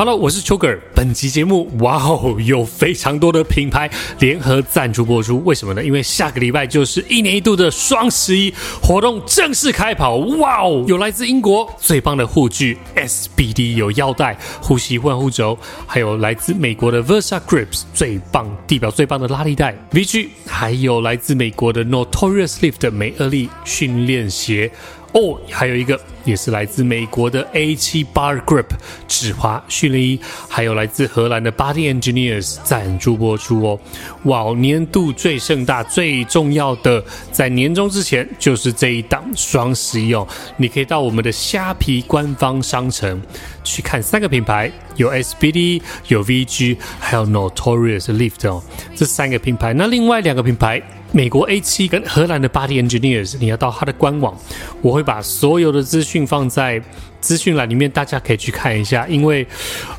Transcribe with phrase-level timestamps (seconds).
[0.00, 0.80] Hello，我是邱个尔。
[0.94, 3.86] 本集节目，哇哦，有非常多的品牌
[4.18, 5.44] 联合赞助播出。
[5.44, 5.84] 为什么呢？
[5.84, 8.50] 因为下个礼拜就是一年一度的双十一
[8.82, 10.16] 活动正式开跑。
[10.38, 24.72] 哇哦，有来自英国最棒的护具 SBD，有腰带、呼吸换护肘，还有来自美国的 Versa Grips 最棒地表最棒的拉力带 VG，还有来自美国的 Notorious Lift 美厄利训练鞋。
[25.12, 28.68] 哦，还有一个也是来自美国的 A7 Bar Grip
[29.08, 33.80] 指滑训练衣，还有来自荷兰的 Body Engineers 赞助播出哦。
[34.24, 37.02] 哇，年度最盛大、最重要的，
[37.32, 40.26] 在年终之前就是这一档双十一哦。
[40.56, 43.20] 你可以到我们的虾皮官方商城
[43.64, 48.62] 去看三个品牌，有 SBD、有 VG，还有 Notorious Lift 哦，
[48.94, 49.74] 这三个品牌。
[49.74, 50.80] 那另外两个品牌。
[51.12, 54.36] 美国 A7 跟荷兰的 Body Engineers，你要到它的官网，
[54.80, 56.80] 我会把所有的资讯放在
[57.20, 59.06] 资讯栏里面，大家可以去看一下。
[59.08, 59.44] 因为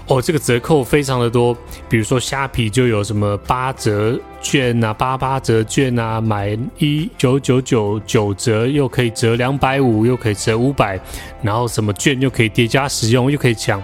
[0.07, 1.55] 哦，这个折扣非常的多，
[1.89, 10.97] 比如说虾皮就有什么八折券啊、八八折券啊，买一九九九九折又可以折两百五，又可以折五百，
[11.41, 13.83] 然后什么券又可以叠加使用，又可以抢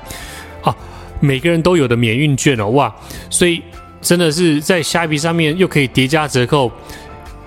[0.61, 0.73] 啊，
[1.19, 2.95] 每个人都有的免运券哦，哇！
[3.29, 3.61] 所以
[4.01, 6.71] 真的是在虾皮上面又可以叠加折扣。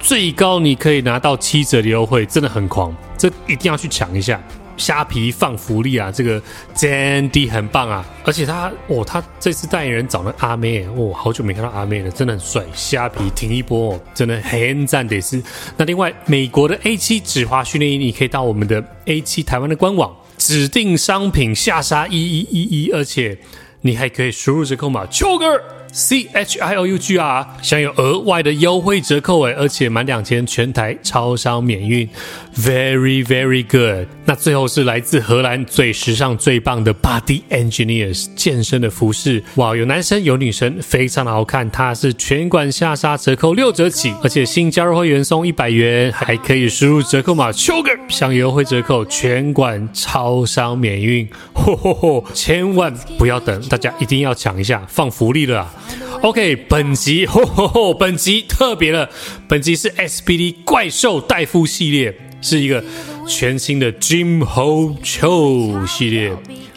[0.01, 4.43] 最高你可以拿到七折的优惠，真的很狂，这一定要去抢一下。
[4.77, 6.43] 虾皮放福利啊，这个
[6.75, 8.03] 真的很棒啊！
[8.25, 12.65] 而且他哦，他这次代言人找了阿妹哦，好久没看到阿妹了，真的很帅。
[12.73, 15.43] 虾皮停一波哦，真的很赞得是。
[15.77, 23.37] 那另外，美国的 A7 止滑训练营，你可以到我们的 A 七台湾的官网指定商品下杀一一一一，而且
[23.83, 25.61] 你还可以输入折扣码 CHIOUGER
[25.93, 32.09] C H I O U G R 享有额外的优惠折扣诶，而且满两千全台超商免运
[32.57, 34.07] ，very very good。
[34.25, 41.69] 那最后是来自荷兰最时尚最棒的 Body Engineers 健身的服饰，哇，有男生有女生，非常的好看。
[41.71, 51.29] 它是全馆下杀折扣六折起，而且新加入会员送一百元，还可以输入折扣码 Sugar 享优惠折扣，全馆超商免运。
[51.53, 52.25] 吼吼吼！
[52.33, 55.75] 千万不要等，大家一定要抢一下，放福利了啊
[56.23, 59.09] ！OK，本集吼吼吼，本集特别了，
[59.49, 62.85] 本集是 SBD 怪兽戴夫系列，是一个
[63.27, 66.33] 全新的 Jim Ho Cho 系列，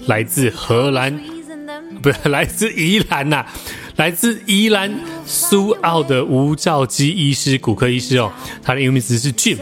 [0.08, 1.20] 来自荷兰，
[2.02, 3.46] 不是来自宜兰呐、
[3.98, 4.94] 来自宜兰
[5.26, 8.32] 苏澳的吴兆基医师，骨科医师哦，
[8.64, 9.58] 他的英文名字是 Jim，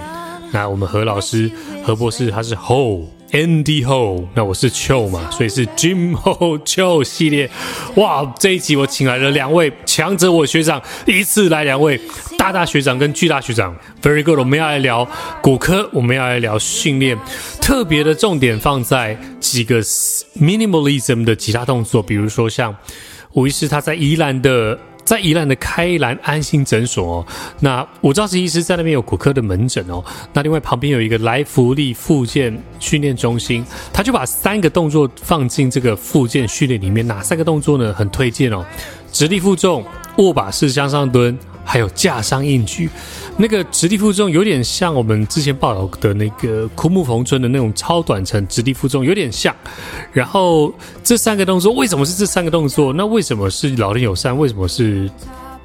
[0.52, 1.50] 那我们何老师
[1.84, 3.06] 何博士他是 Ho。
[3.31, 7.50] Andy Ho，那我是 Cho 嘛，所以是 Jim Ho Cho 系列。
[7.96, 12.00] 哇，这一集我请来了两位强者我学长，一次来两位
[12.38, 13.74] 大大学长跟巨大学长。
[14.02, 15.08] Very good，我们要来聊
[15.41, 17.18] 骨科，我们要来聊训练，
[17.62, 19.81] 特别的重点放在几个
[20.40, 22.75] minimalism 的其他动作，比如说像
[23.31, 24.78] 吴医师他在宜兰的。
[25.04, 27.28] 在宜兰的开兰安心诊所哦，
[27.60, 30.04] 那吴兆基医师在那边有骨科的门诊哦，
[30.34, 37.94] 那另外旁边有一个来福利复健训练中心，他就把三个动作放进这个复健训练里面，哪三个动作呢？
[37.94, 38.66] 很推荐哦，
[39.12, 39.84] 直立负重、
[40.18, 41.38] 握把式向上蹲。
[41.64, 42.90] 还有架上硬举，
[43.38, 49.56] 那个直立负重有点像我们之前报道的那个枯木逢春的那种超短程直立负重，有点像。
[50.12, 50.72] 然后
[51.03, 52.94] 这三个动作为什么是这三个动作？
[52.94, 54.38] 那为什么是老人友善？
[54.38, 55.09] 为什么是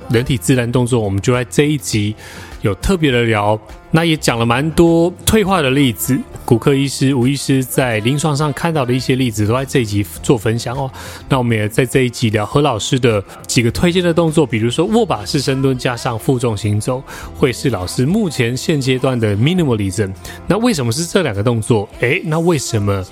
[0.09, 1.01] 人体自然动作？
[1.01, 2.15] 我们就在这一集
[2.63, 3.61] 有特别的聊。
[3.97, 10.91] 那也讲了蛮多退化的例子，骨科医师吴医师在临床上看到的一些例子，都在这一集做分享哦。
[11.31, 17.03] 那我们也在这一集聊何老师的几个推荐的动作，比如说握把式深蹲加上负重行走，
[17.35, 20.13] 会是老师目前现阶段的 minimalism。
[20.47, 21.89] 那为什么是这两个动作？
[22.01, 23.03] 诶，那为什么？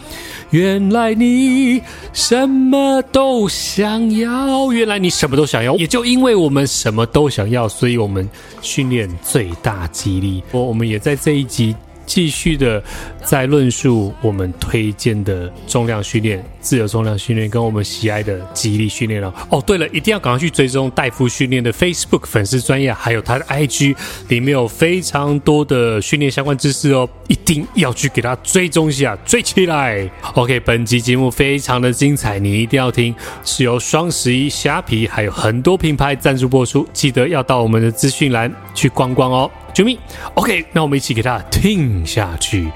[0.50, 1.82] 原来你
[2.12, 8.28] 什么都想要，原来你什么都想要，也就因为我们什么都想要，所以我们
[8.60, 10.42] 训练最大肌力。
[10.52, 11.72] 我我们也在这一集
[12.04, 12.82] 继续的
[13.24, 19.32] 在论述我们推荐的重量训练、自由重量训练跟我们喜爱的肌力训练了。
[19.50, 23.94] 哦，对了，一定要赶快去追踪戴夫训练的 Facebook 粉丝专页，还有他的 IG，
[24.26, 30.10] 里面有非常多的训练相关知识哦，一定要去给他追踪一下，追起来。
[30.34, 39.48] OK，本集节目非常的精彩，你一定要听，是由双十一虾皮还有很多品牌赞助播出，记得要到我们的资讯栏去逛逛哦。
[39.73, 39.97] 救命！
[40.35, 42.71] OK，那我们一起给它听下去。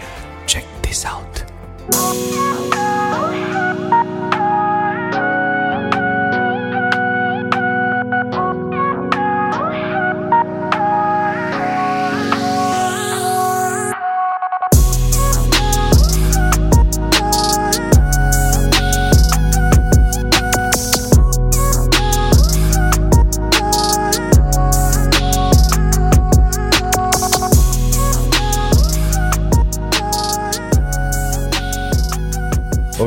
[0.48, 1.44] Check this out。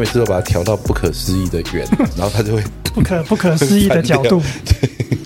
[0.01, 1.87] 每次都把它调到不可思议的圆，
[2.17, 4.41] 然后它就会不可不可思议的角度。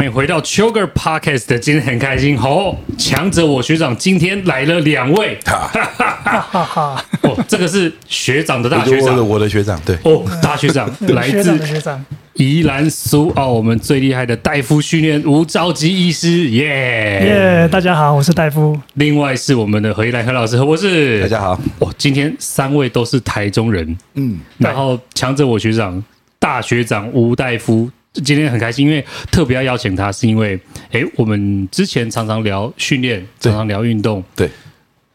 [0.00, 12.02] 欢迎回到邱个 Podcast，今天很开心，好，强者我学长今天来了两位，哈哈哈哈 哦，这个是学长的大学长，我的学长，对，哦，大学长 来自学长。
[12.32, 16.64] 宜兰苏澳，我们最厉害的大夫训练吴兆基医师，耶
[17.22, 17.68] 耶！
[17.70, 18.80] 大家好，我是大夫。
[18.94, 21.60] 另外是我们的何一兰何老师，何博士，大家好。
[21.78, 26.02] 哦，今天三位都是台中人，嗯，然后强者我学长
[26.38, 30.58] 大学长吴大夫，今天很开心，因为特别要邀请他，是因为
[30.92, 34.48] 哎，我们之前常常聊训练，常常聊运动，对，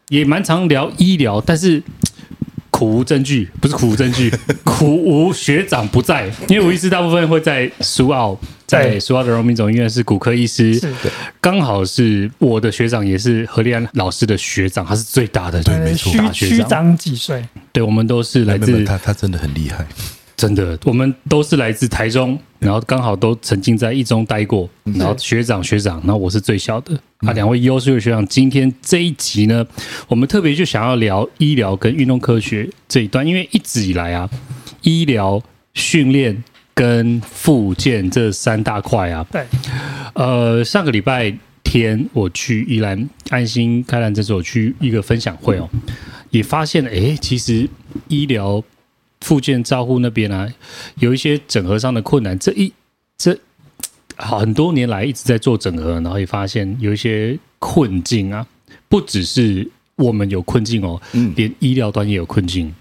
[0.08, 1.82] 也蛮常聊医疗，但是。
[2.68, 4.30] 苦无证据，不是苦无证据，
[4.62, 6.30] 苦无学长不在。
[6.46, 10.78] 因为吴医师大部分会在苏澳，在苏澳的荣民总医院是骨科医师，
[11.40, 17.42] 刚好是我的学长，也是何立安老师的学长，他是最大的，对，没错，学长几岁？
[17.72, 19.86] 对，我们都是来自他，他真的很厉害。
[20.36, 27.32] 真的，我们都是来自台中，然后刚好都曾经在一中待过，然后学长学长，然后我是最小的啊。
[27.32, 29.66] 两位优秀的学长，今天这一集呢，
[30.08, 34.28] 我们特别就想要聊医疗跟运动科学这一段，因为一直以来啊，
[34.82, 35.42] 医疗
[35.74, 36.42] 训练
[36.74, 39.44] 跟复健这三大块啊，对，
[40.14, 45.68] 呃，上个礼拜天我去宜兰安心开兰诊所去一个分享会哦，
[46.30, 47.68] 也发现了，哎，其实
[48.08, 48.62] 医疗。
[49.20, 50.48] 复健照护那边啊，
[51.00, 52.38] 有一些整合上的困难。
[52.38, 52.72] 这一
[53.16, 53.36] 这
[54.16, 58.46] 很多年来一直在做整合，然后也发现有一些困境啊，
[58.88, 62.72] 不只是我们有困境哦，嗯，连医疗端也有困境。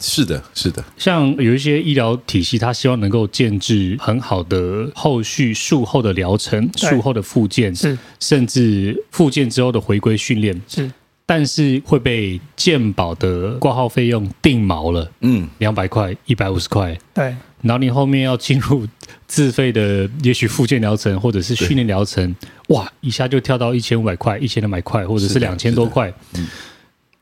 [0.00, 0.84] 是的，是的。
[0.98, 10.90] 像有一些医疗体系，他希望能够建置很好的后续术后的疗程、术后的复健，是甚至复健之后的回归训练，是。
[11.26, 17.34] 但是会被鉴保的挂号费用定毛了，嗯，两百块、一百五十块，对。
[17.62, 18.86] 然后你后面要进入
[19.26, 22.36] 自费的，也许复健疗程或者是训练疗程，
[22.68, 26.46] 哇，一下就跳到一千五百块、一千两百块，或者是两千多块，嗯，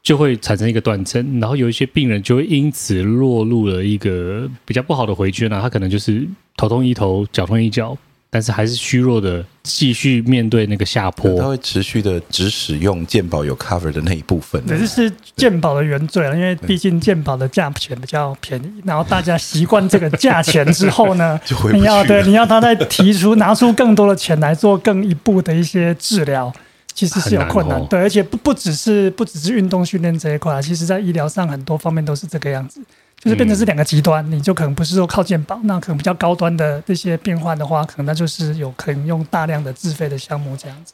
[0.02, 1.38] 就会产生一个断层。
[1.38, 6.26] 然后有一些病人就会因此落入了一个比较不好的回圈啊，他可能就是
[6.56, 7.96] 头痛医头，脚痛医脚。
[8.34, 11.38] 但是还是虚弱的，继续面对那个下坡。
[11.38, 14.58] 它会持续的只使用健保有 cover 的那一部分。
[14.64, 18.82] 对，这是健保的原罪了，因为毕竟健保的价钱比较便宜。
[18.86, 21.38] 然后大家习惯这个价钱之后呢，
[21.74, 26.50] 你要对你要他再提出拿出更多的钱来做更一步的一些治疗，
[26.94, 27.86] 其实是有困难。
[27.88, 32.80] 对，而且不不只是不只是运动训练这一块，其实在医疗上很多方面都是这个样子。
[33.22, 40.92] 就是变成是两个极端，你就可能不是说靠健保，那可能比较高端的这些变换的话，可能那就是有可能用大量的自费的项目这样子。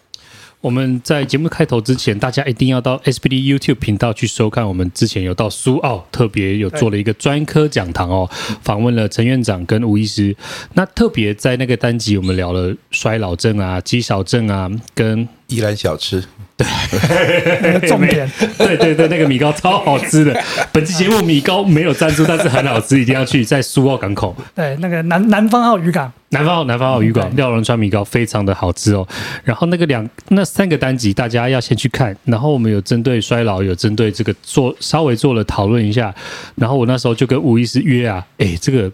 [0.60, 4.66] 我们在节目开头之前，大家一定要到 SBD YouTube 频道去收看。
[4.66, 8.28] 我们之前有到苏澳，特别有做了一个专科讲堂哦，
[8.60, 10.36] 访问了陈院长跟吴医师。
[10.74, 16.24] 那特别在那个单集，我们聊了衰老症啊、肌少症啊，跟宜兰小吃。
[16.58, 20.44] 对，重点， 对对对，那个米糕超好吃的。
[20.72, 24.34] 本期节目米糕没有赞助，但是很好吃，一定要去在苏澳港口。
[24.56, 29.06] 对，那个南南方澳渔港，南方澳南方澳渔港廖龙川米糕非常的好吃哦。
[29.44, 32.16] 然后那个两那三个单集，大家要先去看。
[32.24, 36.12] 然后我们有针对衰老，有针对这个做稍微做了讨论一下。
[36.56, 38.90] 然后我那时候就跟吴医师约啊，哎，这个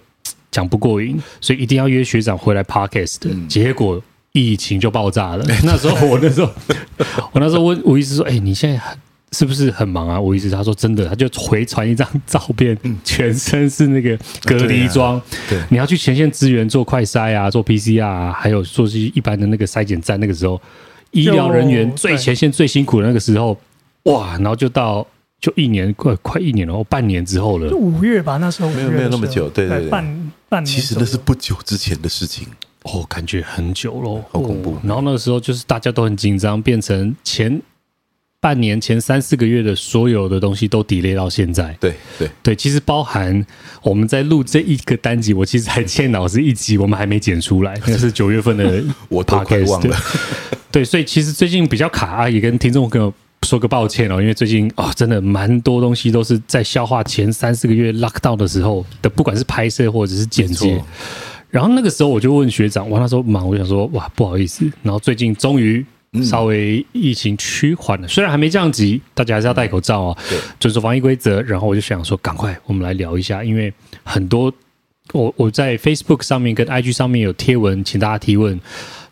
[0.50, 3.30] 讲不过瘾，所以一定要约学长回来 Podcast 的。
[3.48, 4.02] 结果。
[4.34, 5.44] 疫情就爆炸了。
[5.62, 6.52] 那时候我那时候
[7.32, 8.80] 我那时候问吴医师说：“哎、欸，你现在
[9.30, 15.22] 是不是很忙啊？”吴医师他说：“真的。”他就回传一张照片，全身是那个隔离装。
[15.48, 20.18] 对，你要去前线支援做快筛啊，做 PCR 啊，还有做是一般的那个筛检站。
[20.18, 20.60] 那个时候，
[21.12, 23.56] 医疗人员最前线最辛苦的那个时候，
[24.04, 24.32] 哇！
[24.38, 25.06] 然后就到
[25.40, 28.38] 就一年快快一年了，半年之后了，五月吧？
[28.38, 30.66] 那时候，时候没有没有那么久，对对对，半半年。
[30.66, 32.48] 其实那是不久之前的事情。
[32.84, 34.76] 哦，感觉很久喽，好恐怖。
[34.84, 37.60] 然后那个时候就是大家都很紧张，变成前
[38.40, 41.74] 半年前三四个月的所有的东西都 delay 到现在。
[41.80, 43.44] 对对对，其实包含
[43.82, 49.96] 我们在录这一个单集，我其实还欠老师一集，我们还没剪出来， 那是九月份的，我都快忘了。
[50.70, 53.10] 对，所以其实最近比较卡啊，也跟听众朋友
[53.46, 60.78] 说个抱歉哦，因为最近啊、哦，真的蛮多东西都是在消化前三四个月 lock down 的时候的，不管是拍摄或者是剪辑。
[61.54, 64.68] 然后那个时候我就问学长，哇，那时候忙，我想说，哇，不好意思。
[64.82, 65.86] 然后最近终于
[66.20, 70.18] 稍微疫情趋缓了，虽然还没降级，大家还是要戴口罩啊，
[70.58, 71.40] 遵守防疫规则。
[71.42, 74.52] 然后我就想说，赶快我们来聊一下，因为很多
[75.12, 78.60] 我我在 Facebook 上面跟 IG 上面有贴文，请大家提问，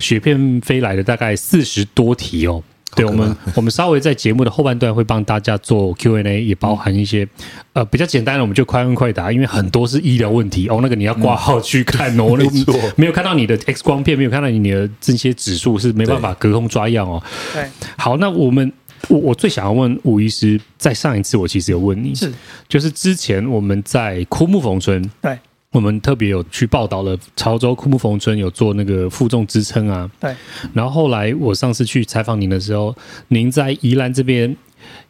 [0.00, 2.60] 雪片飞来的大概四十多题哦。
[2.94, 7.28] 对，我们 我们稍微在节目的后半段会帮大家做 Q&A，也包含一些、嗯、
[7.74, 10.68] 呃比较简单的，我们就快问快答，因为很多是医疗问题。
[10.68, 17.22] 哦，那个你要挂号去看哦，嗯、那个没有看到你的 X 光片，没有看到你的这些指数是没办法隔空抓样哦。
[17.52, 18.72] 对，好，那我们。
[19.08, 22.32] 我我最想要问吴医师，在上一次我其实有问你，是。
[22.68, 25.36] 就是之前我们在枯木逢春，对，
[25.72, 30.34] 我们特别有去报道了潮州枯木逢春有做那个负重支撑啊，对，
[30.72, 32.94] 然后后来我上次去采访您的时候，
[33.28, 34.56] 您在宜兰这边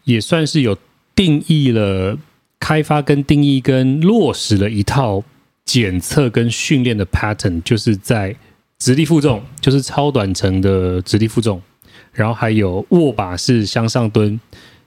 [0.04, 0.76] 也算是有
[1.14, 2.16] 定义了、
[2.58, 5.22] 开发跟定义跟落实了一套
[5.64, 8.34] 检测跟训练的 pattern，就是在
[8.78, 11.60] 直立负重，就是超短程的直立负重。
[12.12, 14.38] 然后还有握把式向上蹲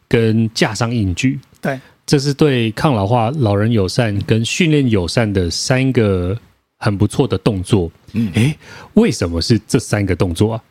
[0.07, 6.37] 跟架上硬举，对，这是对抗老化、老人友善跟训练友善的三个
[6.77, 7.91] 很不错的动作。
[8.13, 8.57] 嗯，诶，
[8.93, 10.61] 为什么是这三个动作啊？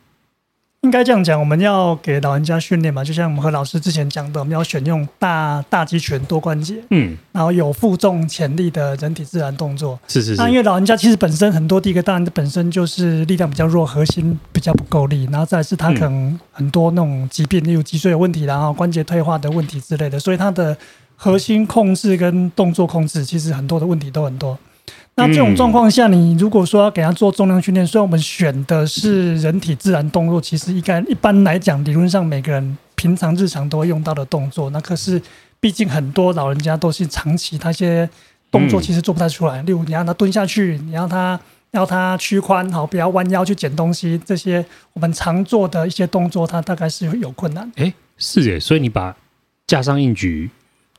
[0.81, 9.99] 应该这样讲，我们要给老人家训练嘛，就像我们和老师之前讲的，我们要选用大大肌群、多关节，嗯，然后有负重潜力的人体自然动作。
[10.07, 10.41] 是是是。
[10.41, 20.77] 那因为老人家其实本身很多，第一个当然本身就是力量比较弱，核心比较不够力，然后再是他可能很多那种疾病，例如脊髓有问题，然后关节退化的问题之类的，所以他的
[21.15, 24.57] 核心控制跟动作控制，其实很多的问题都很多。
[25.17, 34.69] 那这种状况下，你如果说要给他做重量训练，虽然我们选的是人体自然动作，其实应该一般来讲，理论上每个人平常日常都会用到的动作。
[34.71, 35.21] 那可是，
[35.61, 38.09] 毕竟很多老人家都是长期，他一些
[38.51, 39.61] 动作其实做不太出来。
[39.61, 41.39] 例如，你让他蹲下去，你让他
[41.71, 47.71] 要他屈髋，好，不要弯腰去捡东西，这些我们常做的一些动作，他大概是有困难。
[47.77, 49.15] 哎，是耶，所以你把
[49.65, 50.49] 架上硬举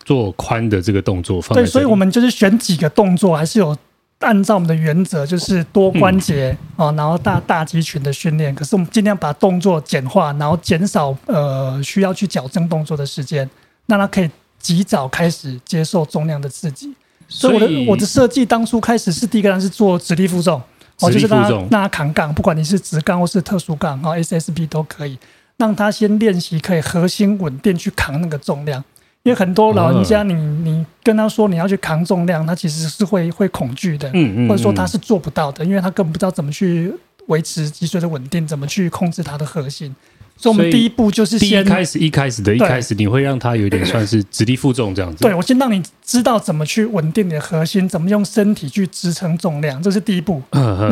[0.07, 3.77] 做宽的这个动作对，所以我们就是选几个动作，还是有。
[4.21, 8.53] 按照我们的原则，就是多关节啊、嗯，然后大大肌群的训练。
[8.55, 13.49] 可是我们尽量把动作简化，然后减少呃需要去矫正动作的时间，
[13.85, 16.91] 让他可以及早开始接受重量的刺激。
[17.29, 20.59] 所以我的我的设计当初开始是第一个人是做直立负重，
[21.01, 25.19] 哦，就是让他让他扛杠，不管你是直杠或是特殊杠啊，SSB 都可以，
[25.59, 28.83] 让他先练习可以核心稳定去扛那个重量。
[29.27, 34.09] 因为很多老人家你，你你跟他说你要去扛重量，他其实是会会恐惧的，
[34.49, 36.95] 或者说他是做不到的，因为他根本不知道怎么去
[37.27, 39.93] 维持脊髓的稳定，怎么去控制他的核心。
[40.37, 45.25] 所以，我们第一步就是先第一开始一开始的一开始，你会让他有点算是直立负重这样子。
[45.25, 50.41] 对，我先让你知道怎么去稳定你的核心，怎么用身体去支撑重量，这是第一步。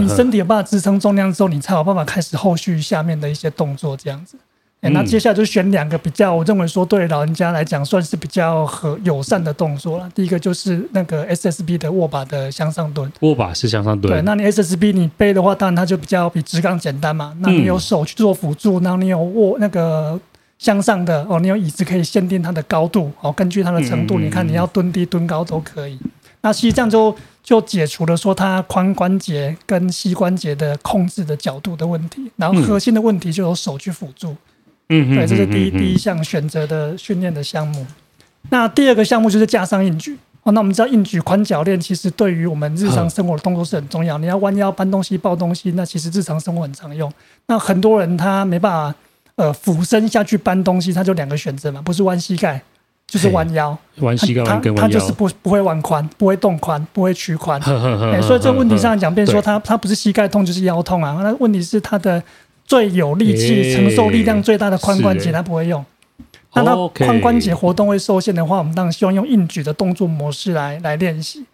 [0.01, 4.37] 你身体有办法支撑重量之后，你才有办法开始后续下面的一些动作这样子。
[4.85, 10.07] 欸、那接下来就选两个比较，我认为说对老人家来讲算是比较和友善的动作了。
[10.15, 14.13] 第一个就是那个 SSB 的握把的向上蹲，握把是向上蹲。
[14.13, 17.35] 对，那你 SSB 你背的话，当然它就比较比直杠简单嘛。
[17.41, 20.21] 那你有手去做辅助，然后你有握那个
[20.59, 25.99] 向上的哦，你有椅子可以限定它的高度哦，根据它的程度，你看你要蹲低蹲高都可以。
[26.43, 34.37] 那其实际上就就解除了说它髋关节跟膝关节的控制的角度的问题，然后核心的问题就由手去辅助。
[34.91, 37.87] 嗯，对，这是第一第一项选择的训练的项目。
[38.51, 40.53] 那第二个项目就是架上硬举哦。
[40.53, 44.19] 那我们知道硬举宽脚链其实对于我们日常生活的动作是很重要。
[44.19, 47.11] 你要弯腰搬东西、抱东西，那其实日常生活很常用。
[47.47, 48.95] 那很多人他没办法
[49.37, 52.61] 呃俯身下去搬东西，他就两个选择嘛，不是弯膝盖
[53.07, 53.77] 就是弯腰。
[54.01, 54.83] 弯膝盖，跟弯腰。
[54.83, 57.59] 他就是不不会弯髋，不会动髋，不会屈髋。
[58.13, 61.19] 哎，所以这个问题上来讲，变说他他不是膝盖痛就是腰痛啊。
[61.23, 62.23] 那问题是他的。
[62.65, 65.85] 最有力气、承受力量最大的髋关节，它不会用。
[66.55, 71.45] 那它髋关节活动会受限的话，我们当然希望用硬举的动作模式来来练习。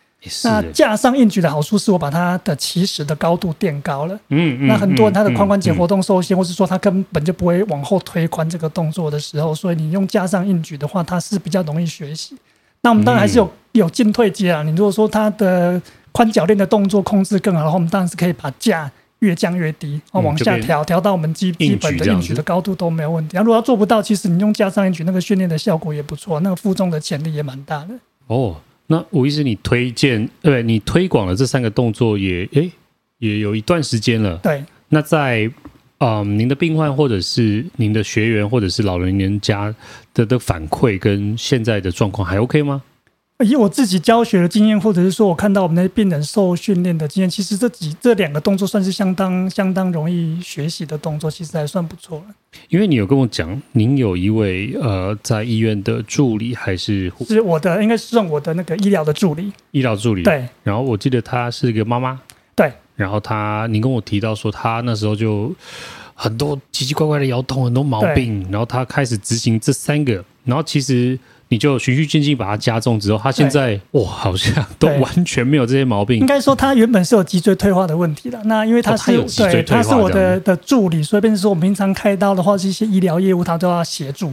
[0.44, 4.14] 那架上硬举的好处是我把它的起始的高度垫高了。
[4.28, 4.66] 嗯嗯。
[4.68, 12.36] 那很多人他的髋关节活动受限，或是说他根本就不会往后推髋这个动作的时候，所以你用架上硬举的话，它是比较容易学习。
[12.82, 14.62] 那我们当然还是有有进退阶啊。
[14.62, 15.80] 你如果说他的
[16.12, 18.92] 髋脚链的动作控制更好的话，我们当然是可以把架。
[19.20, 23.36] 越降越低，哦，往下调，调到我们基基本的硬举的高度都没有问题。
[23.36, 27.94] 啊，如果要做不到，其实你用加上硬举那个训练的效果也不错，那个负重的潜力也蛮大的。
[28.26, 32.70] 哦，那吴医师你推荐，对，你推广了这三个动作也，诶，
[33.18, 34.36] 也有一段时间了。
[34.38, 35.50] 对，那在
[35.98, 39.74] 嗯，您的病患或者是您的学员或者是老人家
[40.14, 42.82] 的的反馈跟现在的状况还 OK 吗？
[43.44, 52.24] 以我自己教学的经验，或者是说我看到我们那些病人受训练的经验，其实这几这两个动作算是相当相当容易学习的动作，其实还算不错了。
[52.68, 59.52] 因为你有跟我讲，您有一位呃在医院的助理，还是是我的，应该是算我的那个医疗的助理。
[59.70, 60.46] 医疗助理对。
[60.62, 62.20] 然后我记得她是一个妈妈。
[62.54, 62.72] 对。
[62.96, 65.54] 然后她，您跟我提到说，她那时候就
[66.14, 71.18] 很多奇奇怪怪的腰痛，很多毛病，然后她开始执行这三个，然后其实
[71.50, 76.18] 你就循序渐进把它加重之后，他现在哇，好像 都完全没有这些毛病。
[76.18, 84.32] 应该说他原本是有脊椎退化的问题的，那因为他是、对他是我的的助理，所以变成说我们平常开刀的话，是一些医疗业务他都要协助。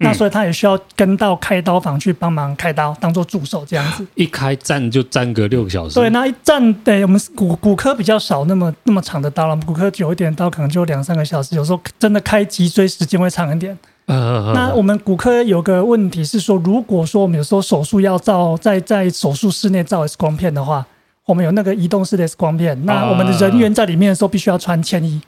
[0.00, 4.06] 那所以他也需要跟到开刀房去帮忙开刀，当做助手这样子。
[4.14, 5.96] 一开站就站个六个小时。
[5.96, 13.76] 对，那一站对我们骨骨科比较少那么那么长的刀了，骨科久一点刀可能就两三个小时，有时候真的开脊椎时间会长一点。
[14.08, 20.86] 嗯，那我们骨科有个问题是说，如果说我们有时候手术要照在在手术室内照 X 光片的话，
[21.26, 25.20] 我们有那个移动式的 X 光片，那我们的人员在里面的时候必须要穿铅衣。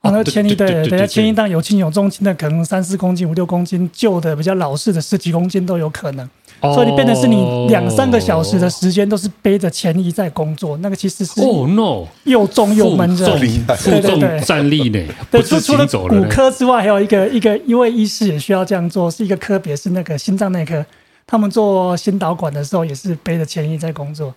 [0.00, 6.28] 啊，那个铅衣对，等下铅衣当有轻有重，轻的可能三四公斤、五六公斤，旧的比较老式的十几公斤都有可能。
[6.72, 13.36] 所以你变成是你两三个小时的时间都是背着前移在工作，那个其实是哦 no，又重又闷热，
[13.76, 15.04] 负重站立呢。
[15.30, 20.84] 对，除除了骨科之外，还有一个一个一位医师也需要这样做，是一个科别是那个心脏内科，
[21.26, 24.34] 他们做心导管的时候也是背着前移在工作。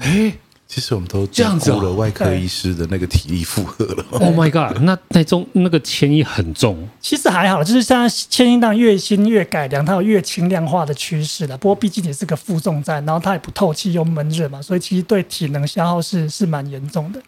[0.00, 0.32] 诶
[0.68, 4.04] 其实我们都降低了外科医师的那个体力负荷了。
[4.18, 4.76] Oh my god！
[4.82, 11.56] 那那重那个铅衣很重，其实还好，就是现在铅衣当越新越改良，它有越轻量化的趋势了。
[11.56, 17.20] 不过毕竟也是个负重站，然后它也不透气又闷热嘛，所以其实对体能消耗是 是蛮严重的。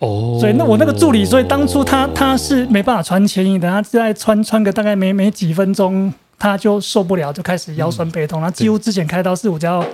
[0.00, 8.40] 哦、oh，所以那我那个助理，所以当初他他是没办法穿铅衣的，他在穿穿个大概没没几分钟，他就受不了，就开始腰酸背痛。
[8.40, 9.84] 他、嗯、几乎之前开刀是我就要。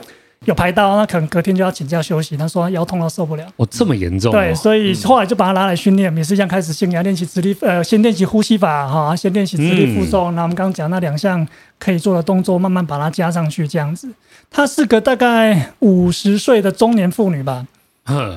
[0.44, 2.36] 有排到，那可能隔天就要请假休息。
[2.36, 3.44] 他说他腰痛到受不了。
[3.56, 4.36] 哦，这么严重、哦？
[4.36, 10.34] 对，所以后来就把他拿来训练，也是一样开始先给他练习直立，呃，先练习呼吸法哈，先练习直立负重。
[10.36, 11.44] 那、嗯、我们刚刚讲那两项
[11.80, 14.08] 可以做的动作，慢慢把它加上去，这样子。
[14.50, 17.66] 她是个大概五十岁的中年妇女吧。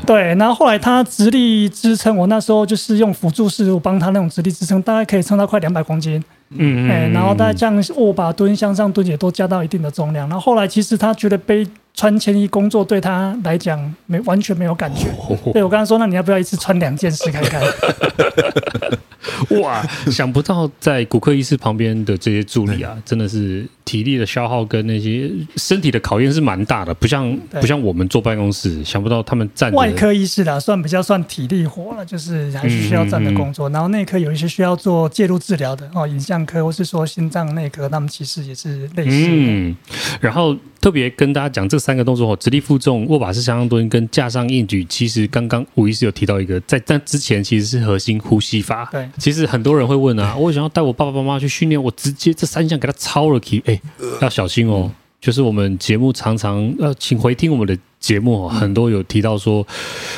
[0.07, 6.23] 对，然后后来她直立支撑，我那时候就是用辅助式，我帮她那种直立支撑，大概可以撑到快两百公斤。
[6.49, 7.11] 嗯嗯。
[7.13, 10.27] 然后大概这样握把蹲、向上蹲也都加到一定的重量。
[10.27, 11.67] 然后后来其实她觉得背。
[11.99, 15.07] 穿千衣工作对他来讲没完全没有感觉。
[15.51, 17.61] 对，我刚刚说，那你要不要一次穿两件试看看？
[19.61, 29.69] 哇，想不到在骨科医师旁边的这些助理啊，真的是体力的消耗跟那些身体的考验是蛮大的，不像不像我们坐办公室，想不到他们站。
[29.73, 33.69] 外科医师的算比较算体力活了，就是还是需要站的工作。
[33.71, 39.27] 然后内科有一些需要做介入治疗的哦，影像科或是说心脏内科，他们其实也是类似。
[39.29, 39.75] 嗯，
[40.21, 40.55] 然后。
[40.81, 44.85] 特别跟大家讲这三个动作哦，直立负重、握把式向上蹲跟架上硬举。
[44.85, 48.87] 其实刚刚吴医师有提到一个，在在之前其实是核心呼吸法。
[48.91, 53.79] 对，其实很多人会问啊，我想要带我爸爸妈妈去训练，我直接这三项给他抄了去，哎，
[54.21, 54.91] 要小心哦。
[55.21, 59.65] 就是我们节目常常呃，请回听我们的节目哦，很多有提到说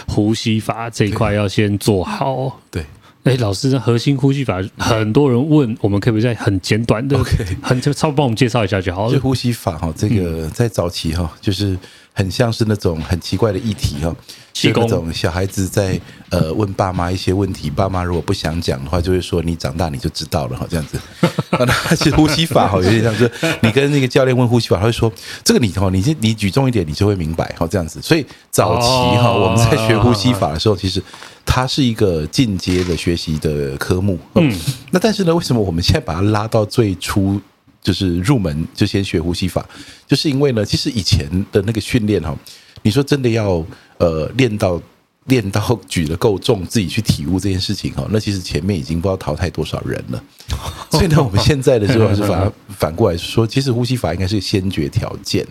[0.07, 2.60] 呼吸法这一块要先做好。
[2.69, 2.86] 对。
[3.23, 9.13] 哎，老师，核心呼吸法，很多人问，我们可不可以在很简短的，OK，很就稍微帮我们介绍一下就好了。
[9.13, 11.77] 就呼吸法哈，这个在早期哈，就是。
[12.13, 14.13] 很像是那种很奇怪的议题哈，
[14.53, 15.97] 是那种小孩子在
[16.29, 20.99] 呃问爸妈一些问题，爸妈如果不想讲的话，就会说你长大你就知道了哈，这样子。
[21.57, 23.31] 那其实呼吸法哈，有点像是
[23.62, 25.10] 你跟那个教练问呼吸法，他会说
[25.41, 28.01] 这个你哈，你你举重一点，你就会明白哈，这样子。
[28.01, 31.01] 所以早期哈，我们在学呼吸法的时候，其实
[31.45, 34.19] 它是一个进阶的学习的科目。
[34.36, 34.54] 嗯，
[34.91, 37.39] 那但是呢，为什么我们现在把它拉到最初？
[37.84, 39.67] 就是入门就先学呼吸法，
[40.08, 42.38] 就是因为呢，其实以前的那个训练哈，
[42.84, 43.65] 你说真的要
[43.97, 44.80] 呃练到
[45.25, 50.23] 练到举得够重，自己去体悟这件事情哈，那其实前面已经不知道淘汰多少人了。
[50.91, 55.43] 所以呢，我们现在的时候是反 反过来说，其实呼吸法应该是先决条件。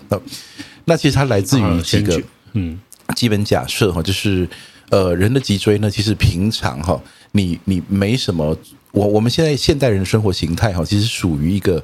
[0.84, 2.22] 那其实它来自于几个
[2.52, 2.78] 嗯
[3.16, 4.48] 基本假设哈，就是
[4.90, 7.00] 呃人的脊椎呢，其实平常哈，
[7.32, 8.56] 你你没什么，
[8.92, 11.82] 我我们现在现代人的生活形态哈，其实属于一个。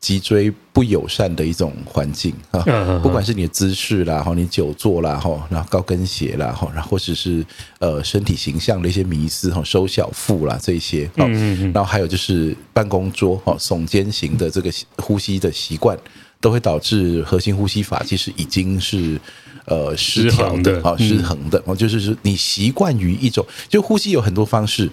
[0.00, 2.60] 脊椎不友善的一种环境啊，
[3.02, 7.42] 不管是你的姿势啦，哈，你久坐啦，哈，然后高跟鞋啦，哈，然后或者是
[7.78, 15.98] 呃身体形象的一些迷思哈，收小腹啦这些，嗯，然后还有就是办公桌哈耸肩型的这个呼吸的习惯，
[16.38, 19.18] 都会导致核心呼吸法其实已经是
[19.66, 24.90] 呃失调的啊，失衡的哦，就是说你习惯于一种，就呼吸有很多方式。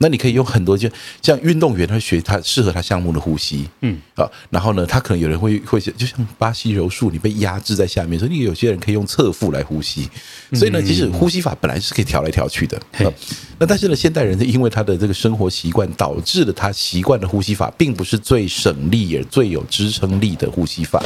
[0.00, 0.88] 那你可以用很多，就
[1.20, 10.08] 像运动员他学他适合他项目的呼吸，嗯啊，然后呢，他可能有人会会就像巴西柔术，你被压制在下面，所以你有些人可以用侧腹来呼吸，
[10.52, 13.10] 所以呢，其实呼吸法本来是可以调来调去的，啊，
[13.58, 21.02] 那但是呢，现代人因为他的这个生活习惯，导致了他习惯的呼吸法并不是最省力也最有支撑力的呼吸法。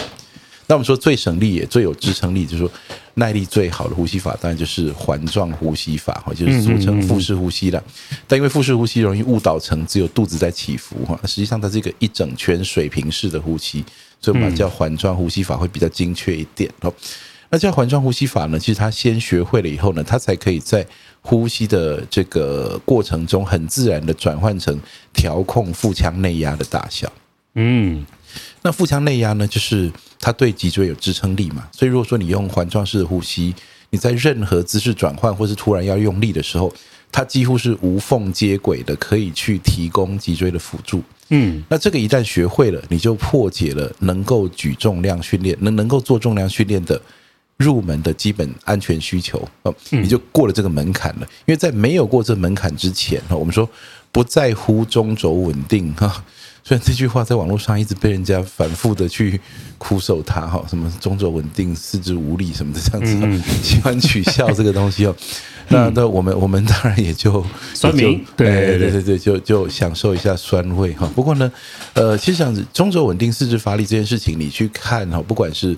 [0.68, 2.70] 那我们说最省力也最有支撑力，就是说
[3.14, 7.83] 耐力最好的呼吸法，当然就是环状呼吸法，哈，就是俗称腹式呼吸了。
[8.27, 13.85] 但因为腹式呼吸容易误导成只有肚子在起伏，哈，实际上它是一个一整圈水平式的呼吸，
[14.20, 16.70] 所以我们叫环状呼吸法会比较精确一点。
[16.81, 16.94] 哦，
[17.51, 20.87] 那叫环状呼吸法呢，其实他先学会了以后呢，他才可以在
[21.20, 24.81] 呼吸的这个过程中很自然的转换成
[25.12, 27.12] 调控腹腔内压的大小。
[27.57, 28.07] 嗯。
[28.62, 29.92] 那腹腔内压呢，就是
[30.23, 33.53] 它对脊椎有支撑力嘛，所以如果说你用环状式的呼吸，
[33.91, 36.73] 你在任何姿势转换或是突然要用力的时候，
[37.11, 41.03] 它几乎是无缝接轨的，可以去提供脊椎的辅助。
[41.31, 47.01] 嗯，那这个一旦学会了，你就破解了能够举重量训练、能能够做重量训练的
[47.57, 51.27] 入门的基本安全需求哦，你就过了这个门槛了。
[51.47, 53.69] 因为在没有过这门槛之前，我们说
[54.13, 56.25] 不在乎中轴稳定哈。
[56.64, 59.40] 虽然这句话在网络上一直被人家反复的去
[59.79, 65.16] 苦守它哈，什么中轴稳定、四肢无力什么的这样子，喜欢取笑这个东西哦。
[65.68, 67.44] 那那我们我们当然也就
[67.75, 71.11] 酸民，对对对对，就就享受一下酸味哈。
[71.14, 71.51] 不过呢，
[71.94, 75.77] 呃，其实这样子中轴稳定、四肢发力这件事情，你去看哈，不管是。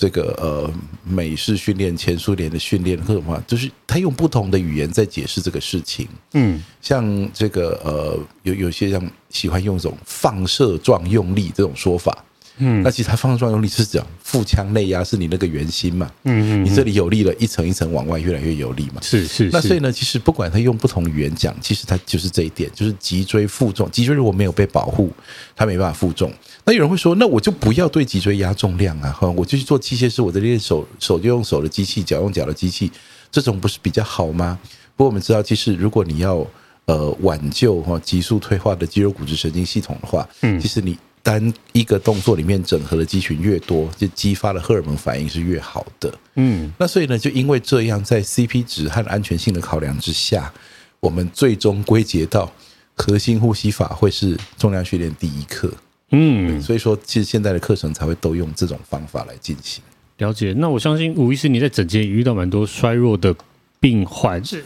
[0.00, 0.72] 这个呃，
[1.04, 6.08] 美式训练、前苏联的训练或者什么，就是他用不同的语言在解释这个事情。
[6.32, 12.24] 嗯，像这个呃，有有些像喜欢用一种放射状用力这种说法。
[12.62, 19.50] 嗯，那其实它放射状用力是讲腹腔内压是你那个圆心嘛，嗯嗯，你这里有力了，一层一层往外越来越有力嘛，是是。
[19.52, 25.10] 那所以呢，其实不管他用不同语言讲，其实它就是这一点，就是脊椎负重，脊椎如果没有被保护，
[25.54, 26.32] 它没办法负重。
[26.70, 32.88] 那有人会说，那我就不要对脊椎压重量啊，哈，我就去做机械师，我在练手，手就用手的机器，脚用脚的机器，
[33.28, 34.56] 这种不是比较好吗？
[34.94, 36.46] 不过我们知道，其实如果你要
[36.84, 40.96] 呃挽救哈急速退化的肌肉骨质神经系统的话，嗯，其实你。
[41.22, 46.10] 单一个动作里面整合的肌群越多，就激发的荷尔蒙反应是越好的。
[46.36, 50.50] 嗯，那所以呢，就因为这样，在 CP 值和安全性的考量之下，
[50.98, 52.50] 我们最终归结到
[52.94, 55.70] 核心呼吸法会是重量训练第一课。
[56.10, 59.82] 嗯，所以说其实现在的课程才会都用这种方法来进行。
[60.18, 60.54] 了解。
[60.56, 63.34] 那我相信吴医师你在诊间遇到蛮多衰弱的
[63.78, 64.64] 病患，是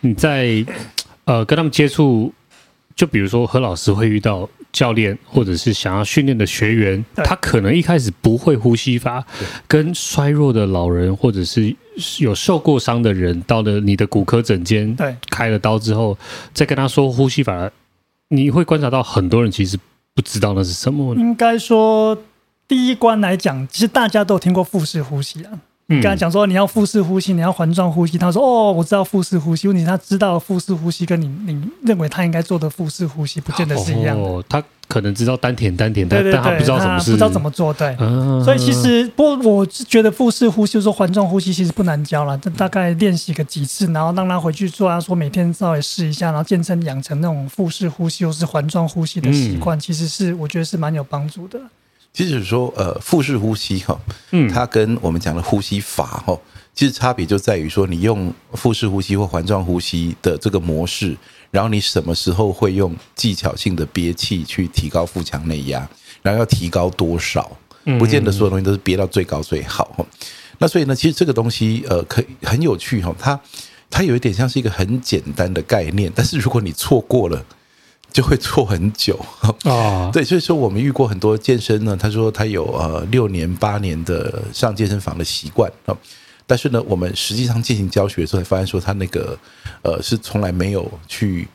[0.00, 0.64] 你在
[1.24, 2.32] 呃跟他们接触，
[2.96, 4.48] 就比如说何老师会遇到。
[4.74, 9.24] 教练或者是想要训练的学员，他可能一开始不会呼吸法，
[9.68, 11.72] 跟衰弱的老人或者是
[12.18, 16.18] 有受过伤的人，到了你的骨科诊间，对，开了刀之后，
[16.52, 17.70] 再跟他说呼吸法，
[18.30, 19.78] 你会观察到很多人其实
[20.14, 21.14] 不知道那是什么。
[21.16, 22.16] 应该说，
[22.68, 25.58] 第一关来讲，其实大家都听过腹式呼吸啊。
[25.86, 28.16] 你刚才讲说你要腹式呼吸，你要环状呼吸。
[28.16, 29.68] 他说：“哦，我知道腹式呼吸。
[29.68, 34.22] 问题他知道腹式呼吸，跟你你认为他应该做的腹式呼吸，不见得是一样的。
[34.22, 37.70] 哦，他可能知道丹田，丹田，但但他不知道怎么不知道怎么做。
[37.74, 42.34] 对，嗯、所以其实不过我是觉得腹式呼吸，就是说环状呼吸，其实不难教了。
[42.56, 44.88] 大概练习个几次，然后让他回去做。
[44.88, 51.60] 他说每天稍微试一下，然后健身养成那种腹式呼吸或是环状呼吸的习惯，嗯、其实是我觉得是蛮有帮助的。”
[52.14, 54.00] 其实说，呃，腹式呼吸哈，
[54.30, 56.38] 嗯，它跟我们讲的呼吸法哈，
[56.72, 61.16] 其实差别就在于说，你用腹式呼吸或环状呼吸的这个模式，
[61.50, 65.88] 然后你什么时候会用技巧性的憋气去提高腹腔内压，
[66.22, 67.50] 然后要提高多少，
[67.98, 70.06] 不见得所有东西都是憋到最高最好哈。
[70.58, 73.40] 那所以呢，其实这个东西呃，可以很有趣哈，它
[73.90, 77.44] 它有一点像是一个很简单的概念，但是如果你错过了。
[78.14, 79.18] 就会做很久。
[79.64, 85.96] 啊， 对，所以说我们遇过很多健身呢，他说他有呃六年八年的上健身房的习惯啊，
[86.46, 89.36] 但是呢，我们实际上进行教学的时候，才发现说他那个
[89.82, 91.48] 呃是从来没有去，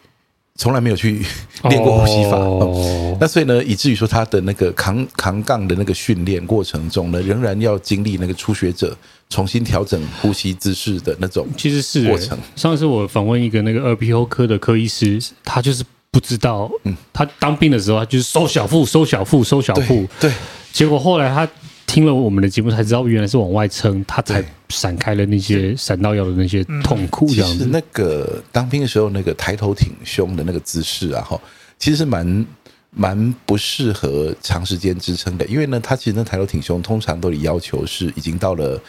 [0.56, 1.26] 从来没有去
[1.70, 8.94] 练过呼吸法哦，那所以呢，以至于说他的那个扛扛杠的那个训练过程中呢，仍然要经历那个初学者
[9.30, 12.38] 重新调整呼吸姿势的那种其实是过程。
[12.58, 15.86] 上次我访问一个那个耳鼻喉科的科医师，他就是。
[16.12, 20.08] 不知道，嗯，他当兵的时候，他就是收小腹，收小腹，收小腹。
[20.20, 20.32] 对，
[20.72, 21.48] 结果后来他
[21.86, 27.28] 听了我们的节目，才知道原来是往外撑，他才闪开了那些闪到腰的那些痛苦。
[27.28, 31.40] 这样子，其实那个当兵的时候，那个抬头挺胸的那个姿势啊，哈，
[31.78, 32.46] 其实是蛮
[32.90, 38.82] 蛮不适合长时间支撑的，因为呢，他其实那抬头挺胸通常都得要求是已经到了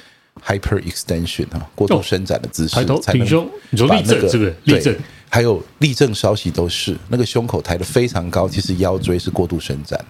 [0.43, 4.57] hyper extension 哈，过度伸展的姿势，抬头挺胸，你说立正是不是？
[4.65, 4.97] 立正。
[5.33, 10.05] 还有立正稍息都是那个胸口抬得非常高，其实腰椎是过度伸展，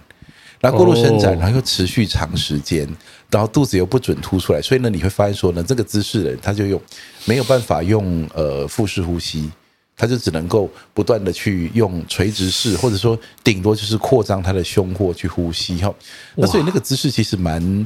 [0.59, 2.87] 然后过度伸展，然后又持续长时间，
[3.29, 6.81] 然后肚子又不准凸出来，所以呢，你会发现说呢，这个姿势的人他就用
[7.25, 9.49] 没有办法用呃腹式呼吸，
[9.95, 15.93] 他就只能够不断的去用垂直式，或者说顶多就是扩张他的胸廓去呼吸哈。
[16.35, 17.85] 那所以那个姿势其实蛮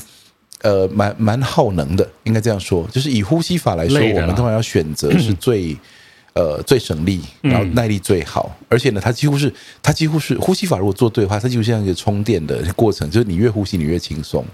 [0.61, 5.75] 呃蛮蛮耗能的，应该这样说，就是以呼吸法来说，我们通常要选择是最
[6.35, 14.45] 呃最省力，然后耐力最好，嗯、而且呢，它几乎是它几乎是呼吸法如果做对的话，它几乎像一个充电的过程，就是你越呼吸你越轻松。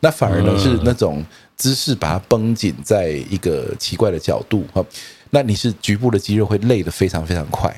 [0.00, 1.24] 那反而呢是那种
[1.56, 4.84] 姿势把它绷紧在一个奇怪的角度哈，
[5.30, 7.74] 那你是局部的肌肉会累得非常非常快。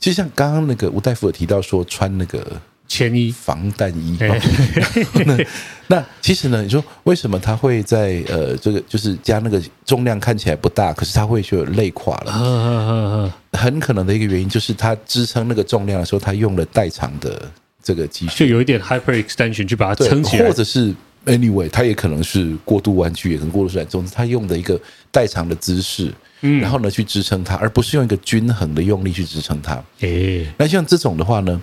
[0.00, 4.18] 其实像刚刚那个吴大夫有提到说穿那个铅衣防弹衣，
[5.24, 5.38] 那
[5.86, 13.32] 那其实呢，你说为什么它会在呃这个就是加那个重量看起来不大，可是它会就累垮了？
[13.52, 17.40] 很可能的一个原因就是它支撑那个重量的时候，它用了代偿的
[17.80, 20.92] 这个肌群，就有一点 hyper extension 去把它撑起来，或者是。
[21.26, 23.86] Anyway，它也可能是过度弯曲，也可能过度伸展。
[23.86, 29.74] 总之，他用的一个代偿的姿势，嗯，然后呢去支撑它，而不是用一个均衡的用力去支撑它。
[30.00, 31.60] 诶、欸，那像这种的话呢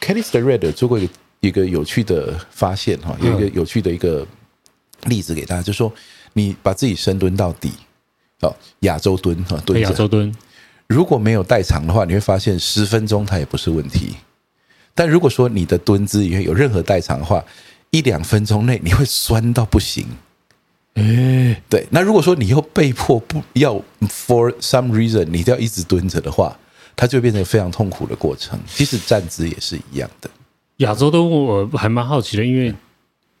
[0.00, 4.26] ，Kelly Starrett 做过一个一个有趣的发现哈，有一个有趣的一个
[5.04, 5.92] 例子给大家，就是说
[6.32, 7.72] 你把自己深蹲到底，
[8.40, 10.34] 哦，亚洲蹲哈，蹲亚洲蹲，
[10.86, 14.16] 如果没有代偿的话，你会发现十分钟它也不是问题。
[14.94, 17.44] 但如果说你的蹲姿里面有任何代偿的话，
[17.90, 20.06] 一两分钟内你会酸到不行，
[20.94, 21.86] 哎，对。
[21.90, 23.74] 那如果说你又被迫不要
[24.08, 26.58] for some reason，你都要一直蹲着的话，
[26.96, 28.58] 它就变成非常痛苦的过程。
[28.66, 30.28] 其实站姿也是一样的。
[30.78, 32.74] 亚洲蹲我还蛮好奇的，因为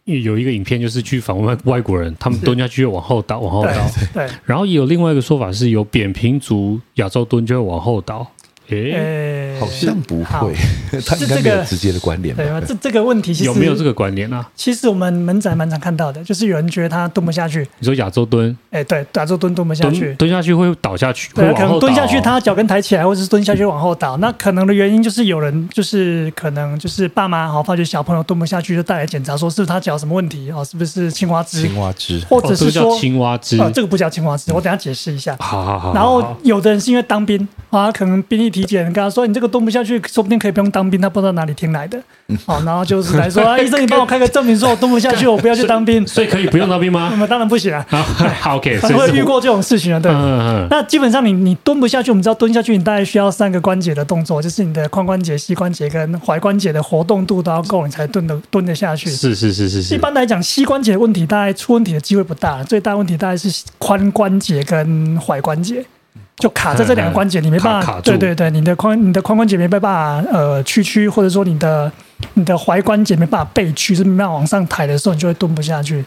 [0.04, 3.90] 因为有一个影片就是去访问外国人，他们蹲下去就往后倒，往后倒。
[4.14, 4.28] 对。
[4.44, 8.30] 然后也有另外一个说法是有扁平足亚洲蹲就会往后倒。
[8.68, 10.54] 诶，好像不会，
[11.06, 12.34] 他应该没有直接的关联。
[12.34, 12.60] 对啊？
[12.66, 14.46] 这这个问题其实有没有这个关联啊？
[14.54, 17.66] 其实我们门诊蛮常看到的，就是有人觉得他蹲不下去。
[17.78, 18.56] 你说亚洲蹲？
[18.70, 24.16] 哎，对，亚洲蹲蹲不下去，蹲下去会倒下去，对，可能蹲下去他脚跟抬起来，或者是蹲下去往后倒。
[24.18, 30.64] 那可能的原因就是有人就是可能就是爸妈哈发觉小朋友蹲不下去，就带来检查，说是不是他脚什么问题哦？
[30.64, 31.62] 是不是青蛙肢？
[31.62, 33.56] 青蛙肢，或者是说青蛙肢？
[33.72, 35.36] 这个不叫青蛙肢，我等下解释一下。
[35.38, 35.94] 好好好。
[35.94, 39.36] 然后有的人是因为当兵啊，可能兵役体检，跟他说你。
[39.36, 40.98] 这个蹲不下去，说不定可以不用当兵。
[40.98, 42.00] 他不知道哪里听来的，
[42.46, 46.06] 好，然后就是来说，啊， 医生，你帮我开个证明，说我蹲不下去，我不要去当兵。
[46.06, 47.08] 所以可以不用当兵吗？
[47.12, 47.84] 那么当然不行啊。
[48.40, 50.00] 好， OK，很会遇过这种事情啊。
[50.00, 59.10] 对，嗯，嗯那基本上你你蹲不下去，我们知道蹲下去，你大概需要三个关节的动作，就是你的髋关节、膝关节跟踝关节的活动度都要够，你才蹲得蹲得下去。
[59.10, 59.94] 是是是是是。
[59.94, 65.84] 一般来讲，膝关节的问题大概出问题的机会不大，最大问题大概是髋关节跟踝关节。
[66.38, 71.90] 就卡在这两个关节，你没办法，对对对，你的髋你的髋关节没办法呃屈曲，或者说你的
[72.34, 76.04] 你的踝关节没办法背屈，是没办法往上抬的时候，你就会蹲不下去。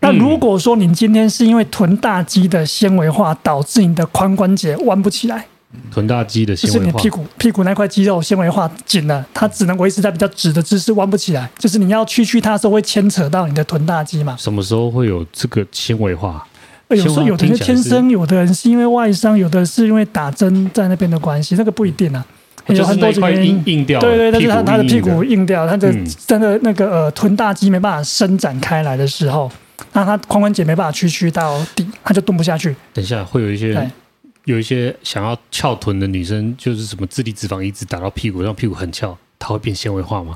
[0.00, 5.44] 那如果说你今天是因为臀大肌的纤维化导致你的髋关节弯不起来，
[5.90, 11.50] 臀大肌的纤维化，就是你屁股屁股那块肌肉纤维化紧了，它只能维持在比较直的姿势，弯不起来。
[11.58, 14.36] 就是你要屈曲它的时候，会牵扯到你的臀大肌嘛？
[14.38, 16.46] 什么时候会有这个纤维化？
[16.88, 22.24] 有时候有的人天生，有的人是因为外伤，有的是因为打针在那边的关系，那个不一定啊。
[22.68, 25.92] 有很多原因，硬掉，对对，但是他他的屁股硬掉，他的
[26.26, 29.52] 真的那个呃臀大肌没办法伸展开来的时候，
[29.92, 32.74] 那他髋关节没办法屈曲到底，他就蹲不下去。
[32.94, 33.90] 等一下会有一些
[34.44, 40.34] 有一些想要翘臀的女生，就是什么自体脂肪移植打到屁股，让屁股很翘，它会变纤维化吗？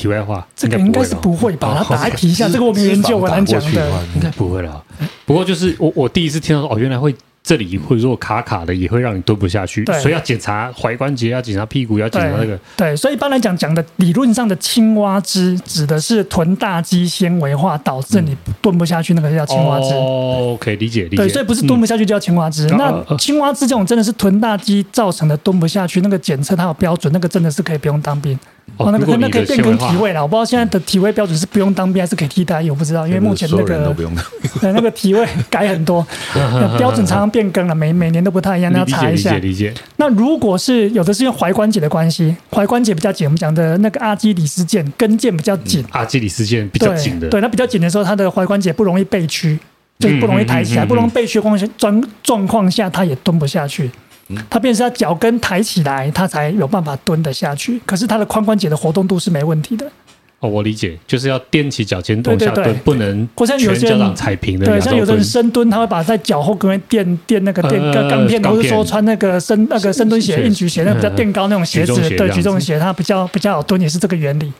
[0.00, 1.84] 题外话，这个应该是不会吧？
[1.86, 4.82] 他打一皮下，这个我没研究，很难讲的，应该不会了。
[5.26, 7.14] 不过就是我我第一次听到说，哦，原来会。
[7.42, 12.56] 这里会如果卡卡的，也会让你蹲不下去，对所以要检查踝关节，要检查屁股，要检查那个。
[12.76, 19.94] 对，所以一般来讲，讲的理论上的青蛙肢，指的是臀大肌纤维化导致你蹲不下去，那个叫青蛙肢。
[19.94, 21.16] 哦，可以理解理解。
[21.16, 22.66] 对，所以不是蹲不下去就叫青蛙肢。
[22.68, 28.38] 嗯、那青蛙肢这种真的是臀大肌造成的蹲不下去，那个检测它有标准，那个真的是可以不用当兵。
[28.76, 33.94] 哦，那个那可以变更体位了，我不知道现在的体位标准是不用当兵还是可以替代役，我不知道，因为目前那个
[34.60, 36.06] 对那个体位改很多，
[36.78, 39.34] 标准常常变更了，每每年都不太一样，那要查一下。
[39.34, 39.74] 理解理解。
[39.96, 49.58] 那如果是有的是因为踝关节的关系，踝关节比较紧，我们讲的那个阿基里斯腱跟腱比较紧，阿基里斯腱比较紧的，对，那比较紧的时候，它的踝关节不容易背屈，
[49.98, 53.90] 就不容易抬起来，不容易背屈状状状况下，它也蹲不下去。
[54.48, 57.80] 他变成他脚跟抬起来，他才有办法蹲得下去。
[57.86, 59.86] 可是他的髋关节的活动度是没问题的。
[60.40, 64.64] 哦，我理解，就是要踮起脚尖蹲下蹲，不能全脚掌踩平的。
[64.64, 74.50] 对，像有的人深蹲，他会把在脚后跟垫垫那个垫钢片，或是说穿那个深那个深蹲鞋、硬举鞋，那比较垫高那种鞋子，对，举重鞋，它比较比较好蹲，也是这个原理。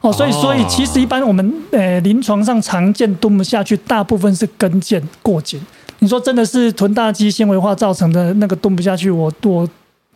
[0.00, 5.60] 哦，所以所以其实一般我们呃临床上常见蹲不下去，大部分是跟腱过紧。
[6.00, 9.68] 你说真的是臀大肌纤维化造成的那个蹲不下去，我我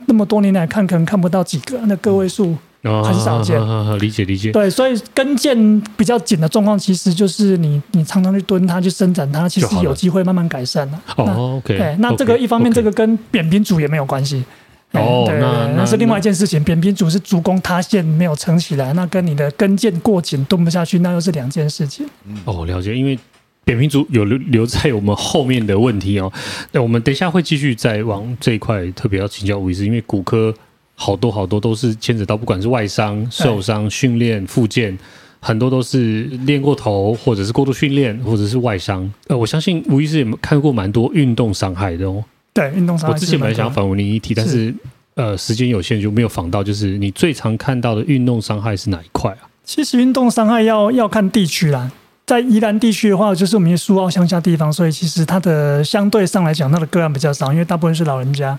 [0.07, 3.61] 那么多年来看可能看不到几个，那个位数很少见。
[3.61, 4.51] 哦、理解理解。
[4.53, 10.99] 对，所以跟腱比较紧的状况，其实就是你你常常去蹲它，去伸展它，其实有机会慢慢改善的。
[11.17, 11.77] 哦，OK。
[11.77, 14.45] 对，那这个一方面，这个跟扁平足也没有关系。
[14.93, 16.63] 哦，对，那那是另外一件事情。
[16.65, 22.07] 扁平足是足弓塌陷没有撑起来，那跟你的跟腱过紧蹲不下去，那又是两件事情。
[22.45, 22.97] 哦，了解。
[22.97, 23.17] 因为
[23.65, 26.33] 扁平足有留留在我们后面的问题哦。
[26.73, 30.53] 那我们等一下会继续再往这一块特别要请教吴医师，因为骨科
[30.95, 34.99] 好多好多都是牵扯到，不管是外伤、受伤、训练、复健，
[35.41, 39.11] 很多都是练过头，或者是过度训练，或者是外伤。
[39.29, 42.23] 呃，我相信吴医师也看过蛮多运动伤害的哦。
[42.53, 43.15] 对，运动伤害。
[43.15, 44.75] 我之前本来想要访问你一题，但是，是
[45.15, 46.63] 呃时间有限就没有访到。
[46.63, 49.49] 就是你最常看到的运动伤害是哪一块啊？
[49.65, 51.91] 其实运动伤害要要看地区啦，
[52.31, 58.57] 在宜兰地区的话，就是我们苏澳乡下地方，所以其实它的相对上来讲，它的个案比较少，因为大部分是老人家。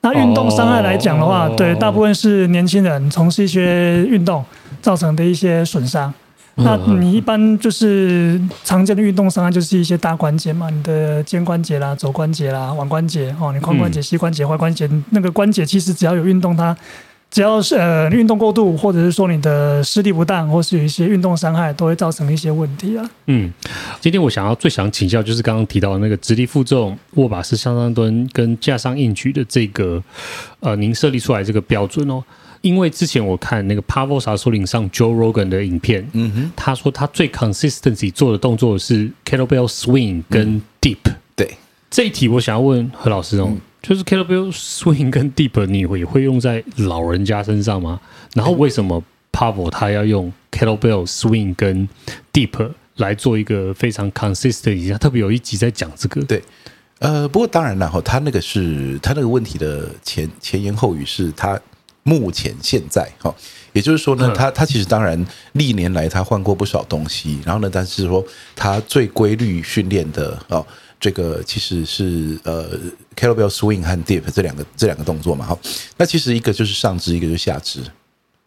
[0.00, 4.42] 那运动伤害来讲的话，哦、对，大部分是年轻人从事一些运动
[4.80, 6.10] 造成的一些损伤。
[6.54, 16.74] 那你一般就是常见的运动伤害，就是一些大关节嘛，你的肩关节啦、肘关节啦、腕关节哦，你髋关节、膝关节、踝关节，那个关节其实只要有运动，它
[17.30, 23.10] 只要是呃运动过度，或者是说你的视力不当，或是有一些运动伤害，都会造成一些问题啊。
[23.26, 23.52] 嗯，
[24.00, 30.02] 今天我想要最想请教，就是刚刚提到的那个直立负重、握把式向上蹲跟架上硬举的这个
[30.58, 32.22] 呃，您设立出来这个标准哦。
[32.62, 41.14] 因为之前我看那个 Pavel Tsatsouline 上 Joe Rogan 的影片，嗯哼，他说他最 consistency 做的动作是 kettlebell swing 跟 deep、嗯。
[41.36, 41.56] 对，
[41.88, 48.00] 这一题我想要问何老师哦，嗯、就是 kettlebell swing 跟 deep 你会会用在老人家身上吗？
[48.34, 51.88] 然后为什么 Pavel 他要用 kettlebell swing 跟
[52.32, 54.92] deep 来做一个非常 consistent？
[54.92, 56.22] 他特别有一集在讲这个。
[56.22, 56.42] 对，
[56.98, 61.60] 呃，不过当然了哈，他那个是他那个问题的前前言后语是他。
[62.02, 63.32] 目前现在哈，
[63.74, 68.24] 也就是说呢，他他其实当然历年来他换过不少东西，然后呢，但是说
[68.56, 70.66] 他最规律训练的哦，
[71.00, 72.78] 这个其实是呃
[73.16, 75.58] ，kettlebell swing 和 dip 这两个这两个动作嘛哈。
[75.96, 77.80] 那其实一个就是上肢，一个就是下肢，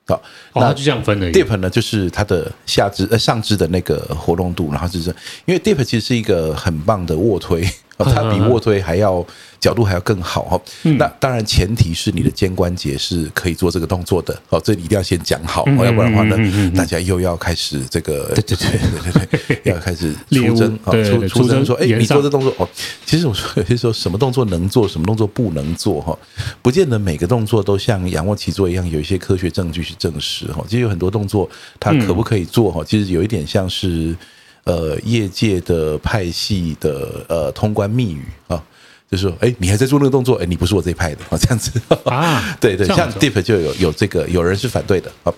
[0.06, 0.22] 好，
[0.54, 1.32] 那就这样分的。
[1.32, 5.10] dip 呢，就是它的下肢呃上肢的那个活动度，然后就是
[5.46, 7.68] 因为 dip 其实是一个很棒的卧推。
[7.98, 9.26] 它比卧推还要
[9.60, 10.62] 角度还要更好哈，
[10.98, 18.70] 那当然前提是你的肩关节是可以做这个动作的哦，这一定要先讲好，要不然的话呢，大家又要开始这个对对对。
[18.80, 22.68] 对对对， 要开始 出征啊出出征说，哎，你做这动作哦，
[23.06, 26.18] 其实我说有些时候什么动作能做，什么动作不能做哈，
[26.62, 34.16] 不见得每个动作都像仰卧起坐一样有一些科学证据去证实哈，其实有很多动作它可不可以做哈，其实有一点像是。
[34.66, 38.62] 呃，业界的派系的呃通关密语啊，
[39.10, 41.72] 就是说，哎，你还在做那个动作，哎，你不是我这一派的啊， 这样子
[42.06, 45.34] 啊，对对，像 Deep 就有有这个，有人是反对的啊。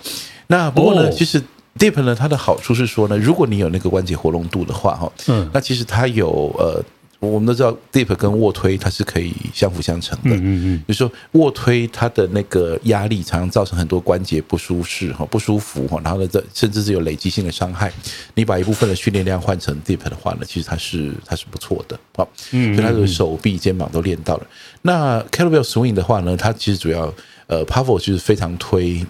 [0.46, 1.42] 那不过呢，其实
[1.78, 6.82] Deep 呢，它的好处是说呢，如果你有那个关节活动度的话，哈，嗯，那其实它有呃。
[7.18, 10.36] 我们都知道，dip 跟卧推它是可以相辅相成的。
[10.36, 17.90] 嗯嗯嗯，就是说卧推它的那个压力常常造成很多关节不舒适哈，不舒服哈，然后呢，这甚至是有累积性的伤害。
[18.34, 22.28] 你把一部分的训练量换成 dip 的话呢，其实它是它是不错的好。
[22.52, 24.46] 嗯，所以它的手臂、肩膀都练到了。
[24.82, 27.12] 那 kettlebell swing 的话呢，它其实主要
[27.46, 29.04] 呃，Pavel 就是非常推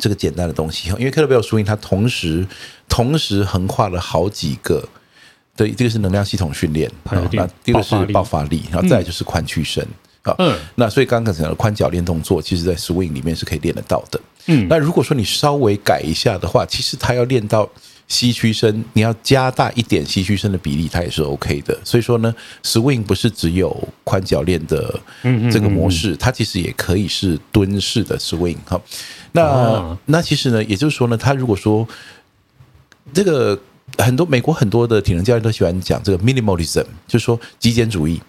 [0.00, 2.46] 这个简单的东西，因为 kettlebell swing 它同时
[2.88, 4.86] 同时横跨了好几个。
[5.56, 9.86] 对，这个是能量系统训练，那第二个是爆发力，然后再来就是髋屈伸
[10.22, 10.34] 啊。
[10.38, 14.20] 嗯，那所以刚刚讲的髋脚练动作，其实在 swing 里面是可以练得到的。
[14.46, 17.70] 嗯，那如果说你稍微改一下的话，其实它要练到
[18.08, 21.78] 膝屈伸，你要加大一点膝屈伸的比例，它也是 OK 的。
[21.84, 25.00] 所以说呢，swing 不是只有髋脚练的
[25.52, 28.80] 这个模式，它其实也可以是蹲式的 swing 哈。
[29.30, 31.86] 那那其实呢，也就是说呢，它如果说
[33.12, 33.56] 这个。
[33.98, 38.20] 很多美国很多的体能教练都喜欢讲这个 minimalism，就是说极简主义。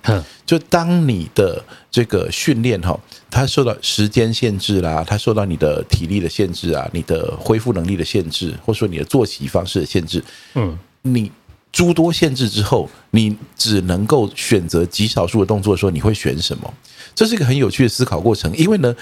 [0.45, 2.99] 就当你的这个训练哈，
[3.31, 11.31] 它受到时间限制啦，它受到你的体力的限制啊，你的恢复能力的限制，或者说你的作息方式的限制，嗯，你
[11.71, 16.73] 诸多限制之后，你只能够选择极少数的动作的时候，你会选什么？
[17.15, 18.95] 这是一个很有趣的思考过程，因为呢。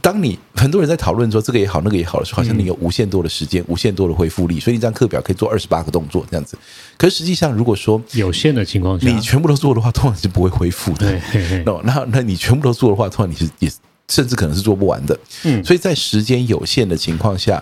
[0.00, 6.56] 当你很多人在讨论说这个也好，那个也好的时候，好像你有无限多的时间、无限多的恢复力，所以一张课表可以做二十八个动作这样子。
[6.96, 11.20] 可是实际上，如果说有限的情况下，你全部都做的话，通常是不会恢复的。
[11.64, 13.68] 那那那你全部都做的话，通常你是也
[14.06, 15.18] 甚至可能是做不完的。
[15.42, 17.60] 嗯，所以在时间有限的情况下，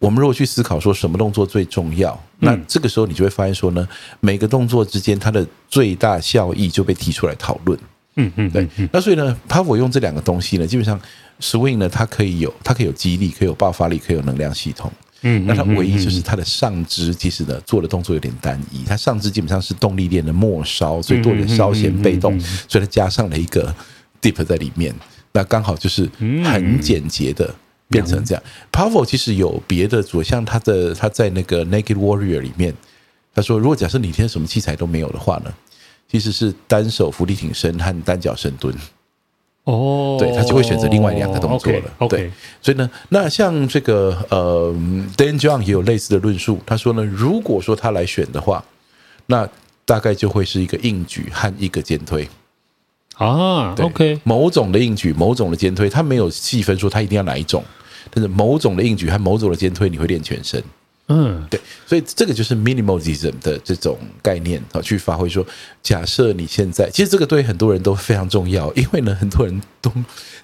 [0.00, 3.86] 我们如果去思考说什么动作最重要，那这个时候你就会发现说呢，
[4.18, 7.78] 每个动作之间它的最大效益就被提出来讨论。
[8.16, 8.68] 嗯嗯，对。
[8.92, 11.00] 那所以呢，Power 用这两个东西呢，基本上
[11.40, 14.92] Swing 呢，它可以有，它可以有肌力，可以有爆发力，可以有能量系统。
[15.22, 18.84] 嗯，那它唯一就是它的上肢，其实呢做的动作有点单一。
[18.84, 23.74] 它上肢基本上是动力链的末梢，所以多点稍显被动，所以它加上了一个
[24.22, 24.94] Dip 在里面，
[25.32, 26.08] 那刚好就是
[26.44, 27.54] 很简洁的
[27.88, 28.42] 变成这样。
[28.72, 32.74] Power 其实有别的组，像他的他在那个 Naked Warrior 里面，
[33.34, 35.52] 他说如果假设你今天什么器材都没有的话呢，
[36.10, 38.74] 其实是单手伏地挺身和单脚深蹲。
[39.64, 41.78] 哦，对，他就会选择另外两个动作了。
[41.98, 42.08] Okay, okay.
[42.08, 42.30] 对，
[42.62, 44.74] 所以呢，那像这个呃
[45.16, 46.58] ，Dan John 也有类似的论述。
[46.64, 48.64] 他说呢，如果说他来选的话，
[49.26, 49.48] 那
[49.84, 52.28] 大概就会是一个硬举和一个肩推
[53.16, 53.74] 啊。
[53.78, 57.62] OK，某种的硬举，某种的肩推，他没有细分说他一定要哪一种，
[58.10, 60.62] 但是某种的硬举和某种的肩推，你会练全身。
[61.12, 65.44] 嗯，对，所以这个就是 minimalism 的这种概念啊，去发挥说，
[65.82, 69.92] 假设你现在，其实这个对很多人都非常重要，因为呢，很多人都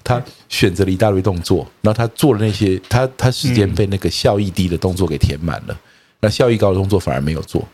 [0.03, 5.79] 他选择了一大堆动作，然后他做了那些，他他时间被那个效益低的动作给填满了，
[6.19, 7.65] 那效益高的动作反而没有做。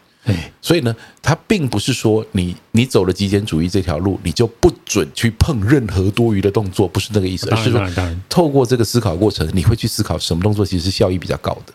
[0.61, 7.81] 所以呢，他并不是说你你走了极简主义这条路，你就不准去碰任何多余的动作，不是那个意思，而是说，
[8.29, 11.73] 透过这个思考过程，你会去思考什么动作其实是效益比较高的。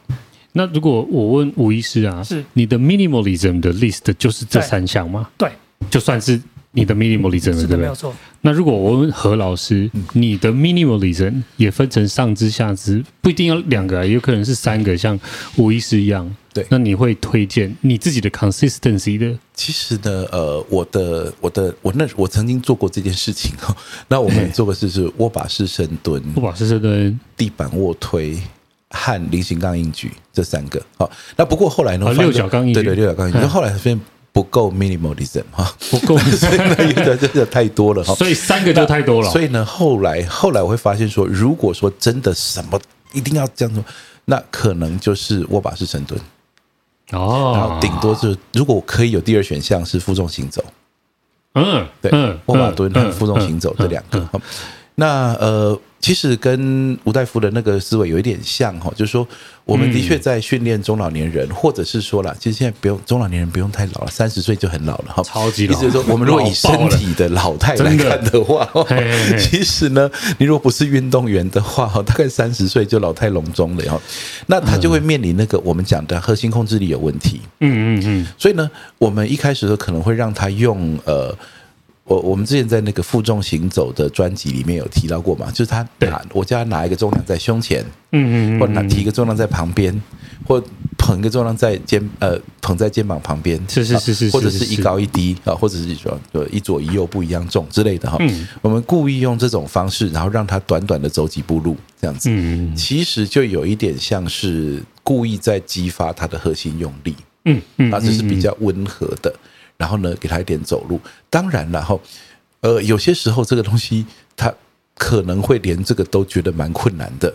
[0.59, 5.29] 那如果我问吴医师啊，是你的 minimalism 的 list 就是这三项吗？
[5.39, 5.49] 对，
[5.89, 6.43] 就算是
[6.73, 7.77] 你的 minimalism 了，对不对？
[7.77, 8.13] 没有错。
[8.41, 15.17] 那如果我问何老师，你的 minimalism 也分成上肢、下肢，不一定要两个，有可能是三个，像
[15.57, 16.29] 吴医师一样。
[16.53, 19.39] 对，那你会推荐你自己的 consistency 的？
[19.55, 23.77] 其实呢，呃，我的、我的、我那我曾经做过这件事情哈。
[24.09, 28.37] 那我们做的是是握把式深蹲、握把式深蹲、地板卧推。
[28.91, 32.07] 和菱形杠硬举这三个，好，那不过后来呢？
[32.07, 33.39] 哦、六角杠硬举，对对，六角杠硬举。
[33.41, 34.01] 那后来发现
[34.33, 36.57] 不够 minimalism 哈，不够，真
[36.95, 38.15] 的 真的太多了哈。
[38.15, 39.31] 所以三个就太多了。
[39.31, 42.81] 所以呢，后来后来我会发现说，如果说真的什么
[43.13, 43.85] 一定要这样做，
[44.25, 46.19] 那可能就是握把式深蹲
[47.11, 50.65] 哦，然后顶多是如果可以有第二选项是负重行走，
[51.55, 52.11] 嗯，对，
[52.47, 54.27] 握把蹲和负重行走这两个。
[54.99, 55.81] 那呃。
[56.01, 59.27] 其实跟吴大夫的那个思维有一点像哈，就是说，
[59.65, 65.73] 我们的确在训练中老年人，或者是说了，其实现在不用中老年人不用太老了，三十岁就很老了哈，超级老。
[65.73, 68.67] 意思就是说，我们如果以身体的老态来看的话，
[69.41, 74.01] 其实呢，你如果不是运动员的话，大概三十岁就老态龙钟了哈。
[74.47, 77.41] 那他就会面临那个我们讲的核心控制力有问题。
[77.59, 78.27] 嗯嗯嗯。
[78.39, 81.37] 所以呢，我们一开始的时候可能会让他用呃。
[82.09, 89.95] 我我们之前在那个负重行走的专辑里面有提到过嘛，就是他拿我叫他拿一个重量在胸前，嗯嗯，或拿提一个重量在旁边，
[90.47, 90.63] 或
[90.97, 96.19] 捧一个重量在肩呃捧在肩膀旁边，是是是是，或者是一高一低啊，或者是说
[96.51, 98.17] 一左一右不一样重之类的哈。
[98.63, 109.31] 我们故意用这种方式，然后让他短短的走几步路这样子，嗯，其实就有一点像是故意在激发他的核心用力，嗯嗯，啊，这是比较温和的。
[109.79, 111.01] 然后呢，给他一点走路。
[111.31, 112.01] 当然，然后，
[112.61, 114.05] 呃，有些时候这个东西
[114.37, 114.53] 他
[114.95, 117.33] 可能会连这个都觉得蛮困难的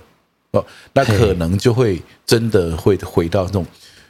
[0.51, 0.63] 哦。
[0.93, 3.65] 那可能就会真的会回到那种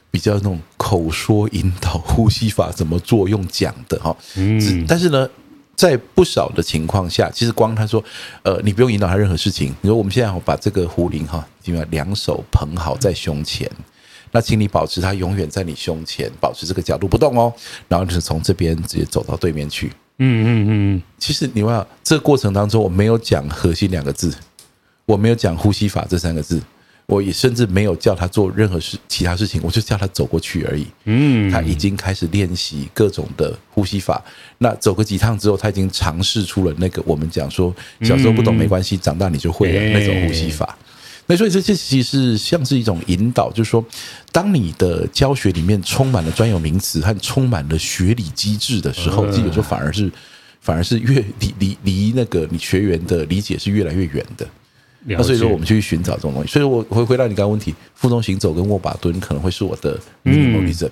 [0.10, 4.18] 比较那种口说引导呼吸法怎么做用讲的哈。
[4.36, 4.84] 嗯。
[4.88, 5.30] 但是呢，
[5.76, 8.04] 在不少的情况下，其实光他说，
[8.42, 9.76] 呃，你不用引导他任何事情。
[9.82, 13.70] 你说我们现在把这个壶铃哈，基本上两手捧好在胸前。
[14.36, 17.54] 那请你保持它永远在你胸前，保持这个角度不动哦。
[17.88, 19.92] 然后就是从这边直接走到对面去。
[20.18, 20.48] 嗯嗯
[20.96, 21.02] 嗯。
[21.20, 24.36] 其实你问，这个过程当中我没有讲核心两个字，
[25.06, 26.60] 我没有讲呼吸法这三个字，
[27.06, 30.88] 我也甚至没有叫他做任何事其他事情，我就叫他走过去而已。
[31.06, 31.52] 嗯。
[31.52, 34.20] 他已经开始练习各种的呼吸法。
[34.58, 37.72] 那走个几趟之后，他已经尝试出了那个我们讲说
[38.02, 40.76] 小时候不懂没关系，长大你就会了那种呼吸法。
[41.26, 43.84] 那所以这这其实是像是一种引导，就是说，
[44.32, 50.12] 当你的教学里面充满了专有名词和充满了学理机制的时候，其实有时候反而是
[50.60, 54.46] 反而是越离离离那个你学员的理解是越来越远的。
[55.06, 56.50] 那所以说，我们就去寻找这种东西。
[56.50, 60.90] 所以我回回答你刚刚问题，负重行走跟握把蹲可能会是我的 minimalism。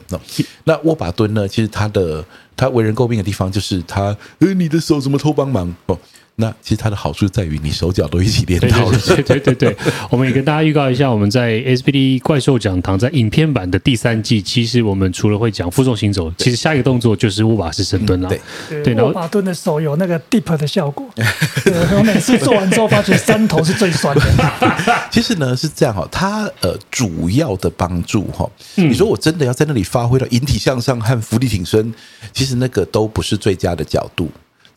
[0.65, 1.47] 那握把蹲呢？
[1.47, 2.23] 其实它的
[2.55, 5.97] 它为人诟病的地方就是它，呃，你的手怎么偷帮忙哦？
[6.38, 8.97] 那其实它的好处在于你手脚都一起练到了。
[9.05, 9.77] 对对对对，
[10.09, 18.29] 我们也跟大家预告一下，我们在 SPD 怪兽讲堂在影片版的第三季，其实我们除了会讲负重行走，其实下一个动作就是握把式深蹲了。
[18.69, 21.07] 对对，握把蹲的手有那个 deep 的效果。
[21.15, 24.21] 我每次做完之后，发觉三头是最酸的。
[25.11, 31.93] 其实呢是这样哈，它呃主要的帮助哈，你说我真的要在那里发挥到引体向上和伏地挺身，
[32.34, 34.32] 其实那个都不是最佳的角度。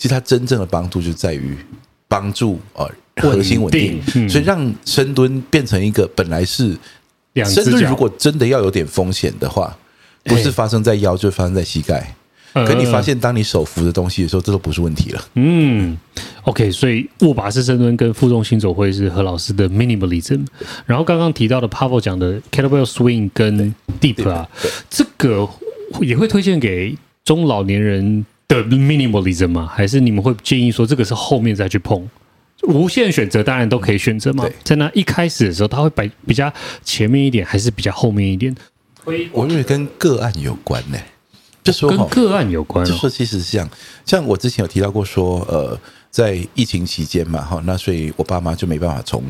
[0.05, 1.57] 其实它真正的帮助就在于
[2.07, 2.87] 帮助呃
[3.17, 6.77] 核心稳定，嗯、所以让深蹲变成一个本来是
[7.47, 9.75] 深蹲，如果真的要有点风险的话，
[10.25, 12.15] 不是发生在腰，就发生在膝盖。
[12.53, 15.25] 可你发现，当你手扶的东西的时候，这都不是问题了。
[15.37, 15.97] 嗯
[16.43, 20.45] ，OK，所以握把式深蹲跟负重行走会是何老师的 minimalism。
[20.85, 24.47] 然后刚刚提到的 Pavel 讲的 kettlebell swing 跟 deep 啊，
[24.91, 25.49] 这个
[26.03, 26.95] 也会推荐给
[27.25, 29.67] 中老年人的 minimalism 吗？
[29.73, 32.09] 还是你们会建议说这个是后面再去碰？
[32.63, 34.49] 无限选择当然都可以选择嘛。
[34.63, 38.55] 在那一开始的时候，他会摆比较前面一点，还是比较后面一点？
[39.33, 41.07] 我认为跟个案有关呢、欸。
[41.63, 43.69] 就说跟个案有关，就说其实是这样，
[44.05, 45.79] 像我之前有提到过说，呃，
[46.11, 49.23] 在疫情期间嘛，哈，那所以我爸妈就没办法从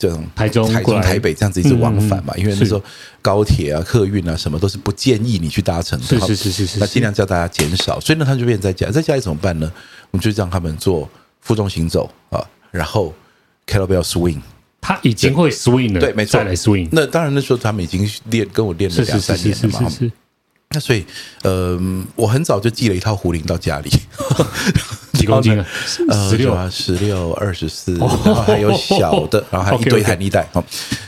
[0.00, 2.82] 这种台中、台中、台北这样子一直往返嘛，因为那时候
[3.20, 9.70] 高铁啊、客运啊什么都是不建议你去搭乘的，是是是是是，那尽量叫大家减少，所以呢，他就变在家，在家里怎么办呢？
[10.10, 11.06] 我们就让他们做
[11.42, 13.14] 负重行走啊，然后
[13.66, 14.40] kettlebell swing，
[14.80, 19.92] 他已经会 swing 了，对，没错，再来 swing，那当然那时候他们已经练，跟我练了两三年了嘛。
[20.72, 21.04] 那所以，
[21.42, 21.76] 呃，
[22.14, 23.90] 我很早就寄了一套壶铃到家里，
[25.20, 25.66] 几公斤啊？
[26.28, 30.64] 十六啊，十六、二十四，然后还有小的， 然后还有一堆弹力带，哦，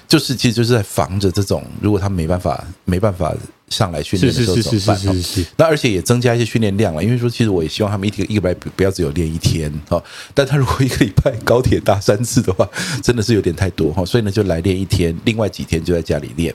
[0.07, 3.35] 就是其实就是在防着这种，如果他们没办法没办法
[3.69, 4.97] 上来训练的时候怎么办？
[4.97, 5.47] 是是是是是。
[5.57, 10.03] 那而且也增加一些训练量了，因为说其实我也希望他们一个一个礼拜不要只有练一天哈，
[10.35, 12.69] 但他如果一个礼拜高铁搭三次的话，
[13.03, 16.55] 真的是有点太多哈，所以呢就来练一天，另外几天就在家里练。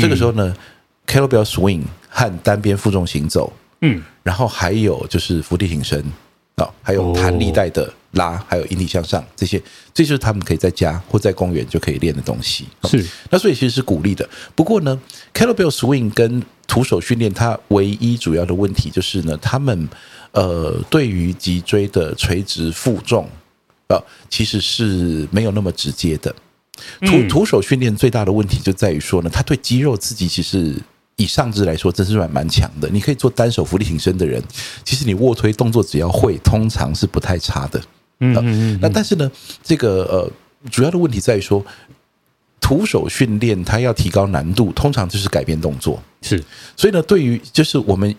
[0.00, 0.54] 这个时候呢
[1.06, 1.82] ，kettlebell swing。
[2.18, 3.52] 和单边负重行走，
[3.82, 6.02] 嗯，然后还有就是伏地挺身
[6.56, 12.66] 啊，还有弹力带的拉，还有引体向上这些，这就是他们可以在家或在公园就可以练的东西。
[12.84, 14.26] 是，那所以其实是鼓励的。
[14.54, 14.98] 不过呢
[15.34, 19.86] ，kettlebell swing 跟徒手训练，它唯一主要的问题就是呢，他们
[20.32, 23.28] 呃对于脊椎的垂直负重
[23.88, 24.00] 啊，
[24.30, 26.34] 其实是没有那么直接的。
[27.02, 30.74] 徒徒手训练最大的问题就在于说呢，它对肌肉刺激其实。
[31.16, 32.88] 以上肢来说，真是蛮蛮强的。
[32.90, 34.42] 你可以做单手浮力挺身的人，
[34.84, 37.80] 其实你卧推动作只要会，通常是不太差的。
[38.20, 38.78] 嗯嗯嗯。
[38.82, 39.30] 那但是呢，
[39.62, 40.30] 这个呃，
[40.70, 41.64] 主要的问题在于说，
[42.60, 46.02] 徒手训练它要提高难度，通常就是改变动作。
[46.20, 46.44] 是。
[46.76, 48.14] 所以呢，对于就是我们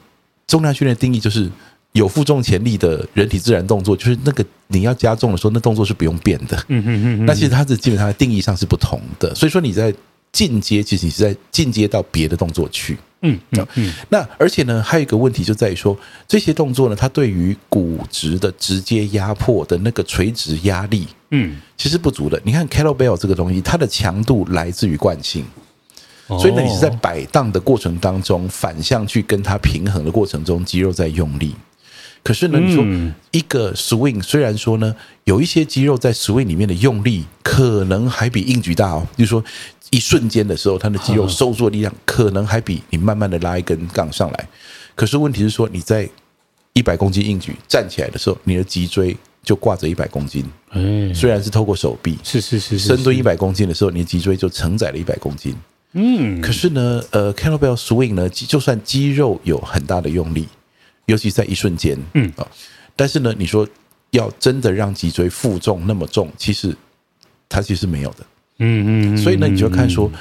[0.48, 1.48] 重量训练的定义，就是
[1.92, 6.58] 有负重潜力的人体自然动作，就是那个你要加重的时候，那动作是不用变的。
[6.70, 7.26] 嗯嗯嗯。
[7.28, 9.36] 那其实它的基本上的定义上是不同的。
[9.36, 9.94] 所以说你在。
[10.32, 13.94] 进阶其实你是在进阶到别的动作去，嗯嗯嗯。
[14.10, 15.98] 那而且呢，还有一个问题就在于说，
[16.28, 22.40] 这些动作呢，它对于骨质的直接压迫的那个垂直压力，嗯，其实不足的。
[22.44, 25.44] 你看 kettlebell 这个东西，它的强度来自于惯性，
[26.28, 31.56] 所以呢，你是在摆荡的过程当中反向去跟它平衡的过程中，肌肉在用力。
[32.28, 32.84] 可是呢，你说
[33.32, 39.42] 一个 swing，虽然说呢，有一些肌肉在 swing 里面的用力可能还比硬举大哦，就是说。
[39.90, 44.48] 一瞬间的时候，它的肌肉收缩力量可能还比你慢慢的拉一根杠上来。
[44.96, 46.10] 可是问题是说，你在
[46.74, 49.16] 一百公斤硬举站起来的时候，你的脊椎
[49.46, 50.44] 就挂着一百公斤。
[50.74, 52.78] 嗯，虽然是透过手臂，是是是。
[52.78, 55.56] 深蹲一百公斤的时候，你的脊椎就承载了一百公斤。
[55.94, 60.50] 嗯，可是呢，呃，kettlebell swing 呢，就算肌肉有很大的用力，
[61.08, 62.48] 尤其在一瞬间，嗯啊，
[62.96, 63.68] 但是呢，你说
[64.12, 66.74] 要真的让脊椎负重那么重，其实
[67.50, 68.26] 它其实没有的。
[68.60, 70.12] 嗯嗯，所以呢，你就看说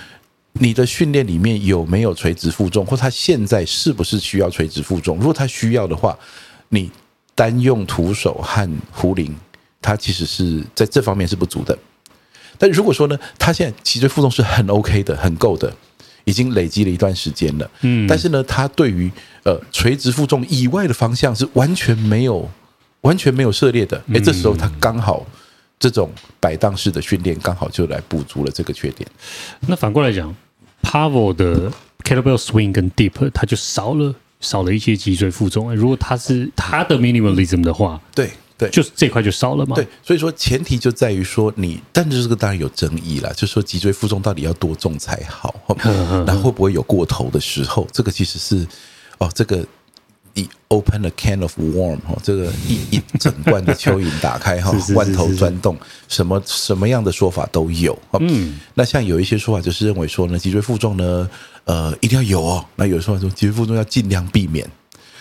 [0.54, 5.16] 你的训练里面有没有垂直负重，或他现在是不是需要垂直负重？
[5.18, 6.18] 如果他需要的话，
[6.68, 6.90] 你
[7.34, 9.34] 单用徒手和壶铃，
[9.82, 11.78] 它其实是在这方面是不足的。
[12.58, 15.74] 但如果说呢，他现在脊椎负重是很 OK 的，很够的，
[16.26, 17.68] 已经累积了一段时间了。
[17.80, 19.10] 嗯，但是呢，他对于
[19.42, 22.46] 呃垂直负重以外的方向是完全没有
[23.00, 24.00] 完全没有涉猎的。
[24.12, 25.26] 诶，这时候他刚好。
[25.78, 26.10] 这种
[26.40, 29.06] 摆荡式的训练刚好就来补足了这个缺点。
[29.66, 30.34] 那反过来讲
[30.82, 31.70] ，Pavel 的
[32.02, 35.76] Kettlebell Swing 跟 Deep，它就少了少了一些脊椎负重。
[35.76, 39.76] 如果他是他的 Minimalism 的话，对对，就是这块就少了嘛。
[39.76, 45.54] 对，所以说前提就在于说你，但是这个当然有争议啦，就是说脊椎负重到底要多重才好？
[46.26, 47.86] 那会不会有过头的时候？
[47.92, 48.66] 这个其实是
[49.18, 49.66] 哦，这个。
[50.38, 55.74] 你 open a can of worm 哈，这个一一整罐的蚯蚓打开哈， 罐头钻洞，
[56.08, 57.98] 什么什么样的说法都有。
[58.20, 61.26] 嗯，那像有一些说法就是认为说呢，脊椎负重呢，
[61.64, 62.62] 呃，一定要有哦。
[62.74, 64.70] 那有说法说脊椎负重要尽量避免。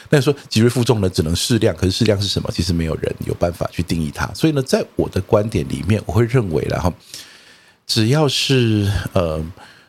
[0.10, 2.50] 那说脊椎负重呢，只能适量，可是适量是什么？
[2.54, 4.26] 其实没有人有办法去定义它。
[4.34, 6.94] 所以呢，在我的观点里面，我会认为然后，
[7.86, 9.44] 只要是呃，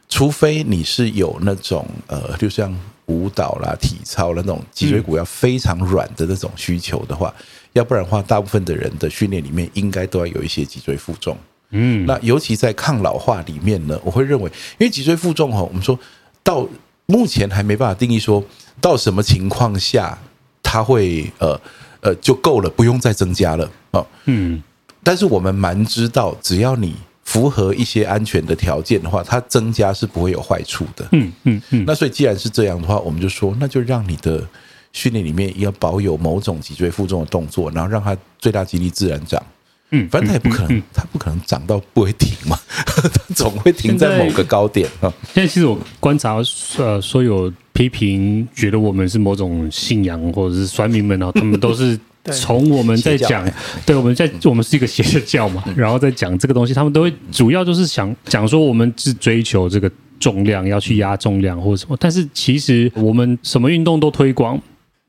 [0.09, 2.75] 除非你是有那种呃，就像。
[3.09, 7.33] 舞蹈啦、体操啦那种脊椎骨要非常软的那种需求的话，
[7.73, 11.39] 要不然的话，大部分的人的训练里面应该都要有一些脊椎负重。
[11.71, 15.97] 嗯，那尤其在抗老化里面呢，我会认为，因为脊椎负重哈，我们说
[16.43, 16.67] 到
[17.07, 18.43] 目前还没办法定义说
[18.81, 20.19] 到什么情况下
[20.63, 21.61] 它会呃
[22.01, 24.05] 呃就够了，不用再增加了啊。
[24.27, 24.63] 嗯，
[25.03, 31.09] 但是我们蛮知道，只要你符合一些安全的条件的话，它增加是不会有坏处的。
[31.13, 31.85] 嗯嗯嗯。
[31.87, 34.47] 那所以既然是这样的话，我们就说，那就让你的
[34.93, 39.43] 训练里面要保有某种脊椎负重的动作，然后让它最大肌力自然长。
[39.91, 45.13] 嗯，反正它也不可能，它不可能涨到不会停嘛，它总会停在某个高点啊。
[45.33, 46.37] 现在其实我观察，
[46.79, 51.99] 呃，所有批评觉得我们是某种信仰或者是酸民们哦，他们都是
[52.33, 53.47] 从我们在讲，
[53.85, 64.59] 对，我们在我们是一个邪教嘛，然后在讲这个东西，他们都会主要就是想讲说我们是追求这个重量，要去压重量或者什么，但是其实我们什么运动都推广。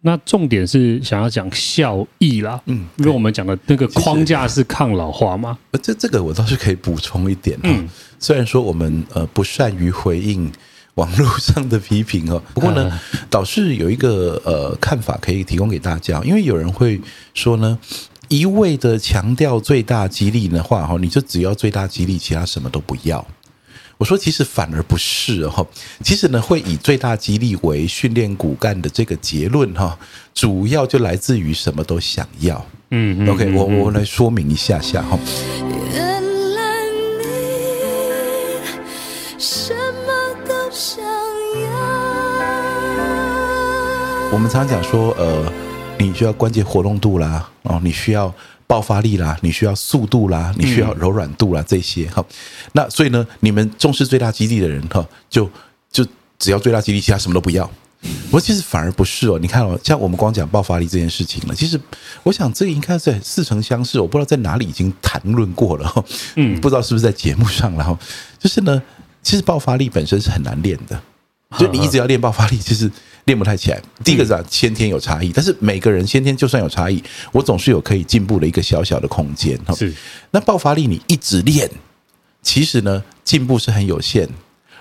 [0.01, 5.57] 那重点是想要讲效益啦，嗯，因为我们讲的那个框架是抗老化嘛。
[5.71, 7.89] 呃，这这个我倒是可以补充一点，嗯，
[8.19, 10.49] 虽然说我们呃不善于回应
[10.97, 17.01] 网络上的批评哦， 不过呢，倒是有一个呃看法可以提供给大家，因为有人会
[17.33, 17.79] 说呢，
[18.27, 23.25] 一味的强调最大激励的话哈，你就只要最大激励，其他什么都不要。
[23.99, 25.65] 我说，其实反而不是哈，
[26.03, 29.97] 其实呢，会以最大激励为训练骨干的这个结论哈，
[30.35, 32.63] 主要就来自于什么都想要。
[32.91, 35.17] 嗯，嗯，OK，我我来说明一下下哈。
[35.93, 36.83] 原来
[37.19, 37.25] 你
[39.39, 39.73] 什
[44.31, 45.51] 我们常常讲说，呃，
[45.97, 48.33] 你需要关节活动度啦，哦，你需要。
[48.69, 52.21] 爆发力啦，你需要速度啦，你需要柔软度啦，这些哈。
[52.73, 55.49] 那所以呢，你们重视最大肌力的人哈，就
[55.89, 56.05] 就
[56.37, 57.65] 只要最大肌力，其他什么都不要。
[58.25, 59.39] 不过其实反而不是哦。
[59.39, 61.79] 你看哦，像我们光讲爆发力这件事情了，其实
[62.23, 66.03] 我想这个应该在似曾相识，我不知道在哪里已经谈论过了哈。
[66.35, 67.97] 嗯，不知道是不是在节目上然后。
[68.37, 68.83] 就是呢，
[69.23, 71.01] 其实爆发力本身是很难练的，
[71.57, 72.91] 就你一直要练爆发力，其实。
[73.27, 73.79] 练不太起来。
[74.03, 79.59] 第一个是啊，先天有差异，但是每个人先天就算有差异，我总是有可以进步的一个小小的空间。
[79.75, 79.93] 是，
[80.31, 81.69] 那爆发力你一直练，
[82.41, 84.27] 其实呢进步是很有限，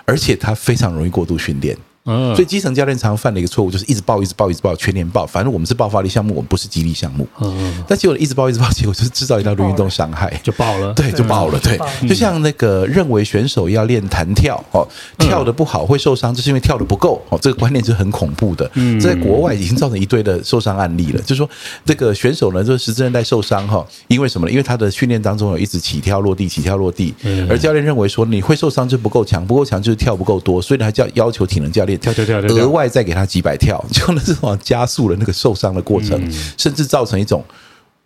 [0.06, 1.76] 而且它非常容易过度训练。
[2.06, 5.26] 嗯，所以基层教练常常犯的一个错误就是一直爆，一直爆，一直爆，全年爆。
[5.26, 7.26] 反正我们是爆发力项目，我们不是激励项目。
[7.40, 10.92] 嗯，但结果一直爆，一直爆，结果就是制造一大堆运动伤害，就爆了。
[10.94, 11.58] 对，就爆了。
[11.60, 11.78] 对，
[12.08, 14.86] 就像那个认为选手要练弹跳哦，
[15.18, 17.38] 跳的不好会受伤，就是因为跳的不够哦。
[17.42, 18.70] 这个观念是很恐怖的。
[18.74, 21.20] 嗯，在国外已经造成一堆的受伤案例了。
[21.22, 21.48] 就是说，
[21.84, 24.50] 这个选手呢，就是十字韧带受伤哈，因为什么呢？
[24.50, 27.14] 因为他的训练当中有一直起跳落地，起跳落地。
[27.50, 32.68] 而教练认为说，你会受伤就不够强，不够强就是跳不够多，所以他叫要求体能教练跳跳跳跳。
[32.68, 37.44] 外再给他几百跳， 就那这种加速了那个受伤的过程，甚至造成一种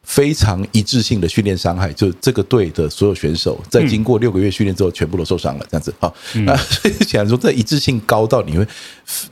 [0.02, 1.92] 非常一致性的训练伤害。
[1.92, 5.66] 就这个队的所有选手，在经过六个月训练之后，全部都受伤了。
[5.70, 6.12] 这样子啊，
[6.44, 8.66] 那所以显然说，这一致性高到你会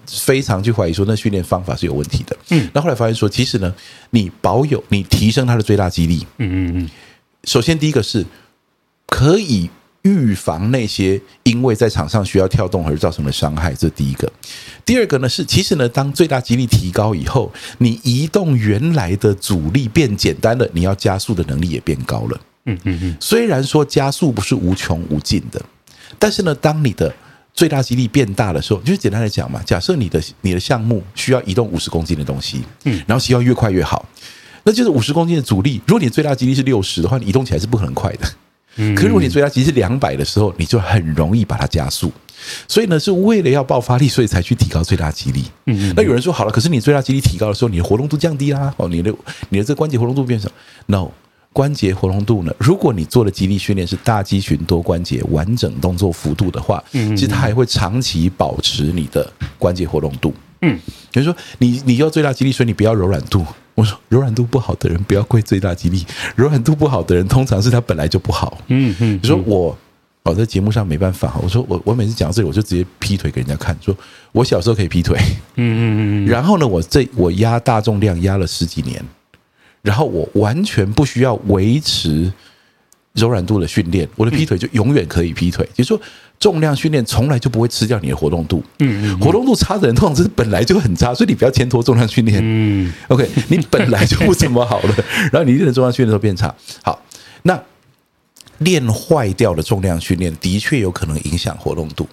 [0.07, 2.37] 非常去怀疑说，那训练方法是有问题的。
[2.51, 3.75] 嗯，那后来发现说，其实呢，
[4.11, 6.91] 你保有你提升他的最大肌力，嗯嗯嗯，
[7.45, 8.25] 首先第一个是
[9.07, 9.71] 可以。
[10.03, 14.31] 预防那些因为在场上需要跳动而造成的伤害，这是第一个。
[14.85, 22.41] 第二个呢是，其实呢，当最大肌力提高以后，你移动原来的阻力变简单了，你要加速的能力也变高了。
[22.67, 23.17] 嗯嗯嗯。
[23.21, 25.61] 虽然说加速不是无穷无尽的，
[26.19, 27.15] 但是呢，当你的
[27.53, 34.07] 最大肌力变大的时候，就是简单来讲嘛，假设你的你的项目需要移动五十公斤的东西，嗯，然后希望越快越好，
[34.63, 35.81] 那就是五十公斤的阻力。
[35.87, 38.27] 如果你最大肌力是六十的话，你移动起来是不可能快的。
[38.95, 42.11] 可是如果你最大肌力是两百的时候，你就很容易把它加速。
[42.69, 45.45] 所以呢，是为了要爆发力，所以才去提高最大肌力。
[45.67, 48.73] 嗯，那有人说好了，可是你最大肌力提高的时候，你的活动度降低啦。
[48.77, 49.13] 哦，你的
[49.49, 50.49] 你的这个关节活动度变少。
[50.87, 51.09] No，
[51.53, 52.55] 关节活动度呢？
[52.59, 60.33] 如果你做的肌力训练是大肌群多关节完整动作幅度的话，其实它还会长期保持你的关节活动度。
[60.63, 60.79] 嗯，
[61.11, 63.45] 比如说你你要最大肌力，所以你不要柔软度。
[63.79, 66.05] 我说柔软度不好的人不要跪最大肌力，
[66.35, 68.59] 柔软度不好的人通常是他本来就不好。
[68.67, 69.79] 嗯嗯，你说我
[70.25, 71.39] 我，在节目上没办法。
[71.41, 73.97] 我说我我每次讲到这里，我就直接劈腿给人家看，说
[74.33, 75.17] 我小时候可以劈腿。
[75.55, 79.01] 嗯嗯嗯，然后呢，我这我压大重量压了十几年，
[79.81, 82.33] 然后我完全不需要维持
[83.13, 85.65] 柔软度的训练，我的劈腿就永远可以劈腿。
[85.73, 86.01] 就是说。
[86.41, 94.95] 重量训练从来就不会吃掉你的活动度，嗯，活动度差的人通常是本来就很差，所以你不要牵拖重量训练，嗯，OK，你本来就不怎么好了，
[95.33, 97.03] 然后你练的重量训练都变差，好，
[97.43, 97.61] 那
[98.59, 102.09] 练坏掉的重量训练的确有可能影响活动度，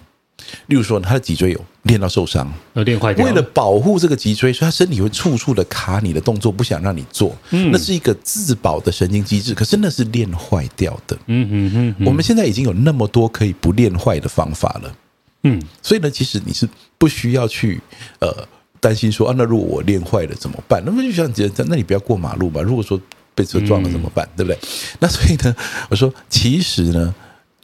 [0.66, 7.34] 例如说他的脊椎有练到受伤，有练坏掉，为了保护这个脊椎，所以他身体会处处的卡你的动作，不想让你做。
[7.50, 11.16] 嗯，那是一个自保的神经机制，可是那是练坏掉的。
[11.26, 14.94] 嗯嗯嗯，我们现在已经有那么多可以不练坏的方法了。
[15.42, 16.68] 嗯，所以呢，其实你是
[16.98, 17.80] 不需要去
[18.20, 18.46] 呃
[18.80, 20.82] 担心说啊，那如果我练坏了怎么办？
[20.84, 22.60] 那么就像觉得，那你不要过马路嘛。
[22.60, 23.00] 如果说
[23.34, 24.26] 被车撞了怎么办？
[24.26, 24.58] 嗯、对不对？
[24.98, 25.54] 那所以呢，
[25.88, 27.14] 我说其实呢，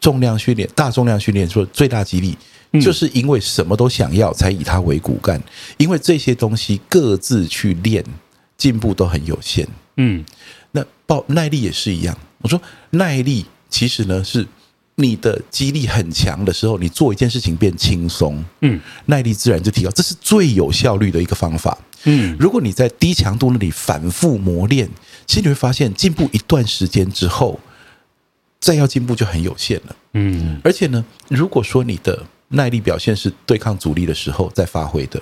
[0.00, 2.36] 重量训练、大重量训练说最大肌力，
[2.80, 5.42] 就是因为什么都想要，才以它为骨干。
[5.76, 8.04] 因为这些东西各自去练，
[8.56, 9.66] 进步都很有限。
[9.96, 10.24] 嗯，
[10.70, 12.16] 那爆耐力也是一样。
[12.40, 12.60] 我说
[12.90, 14.46] 耐力其实呢是。
[14.96, 21.76] 你的肌力很强的时候，你做一件事情变轻松，嗯，耐力自然就提高，这是最有效率的一个方法。
[22.04, 24.86] 嗯，如果你在低强度那里反复磨练，
[25.26, 27.58] 其实你会发现进步一段时间之后，
[28.60, 29.96] 再要进步就很有限了。
[30.12, 35.20] 嗯，而且呢，如果说你的耐力表现是对抗阻力的时候再发挥的，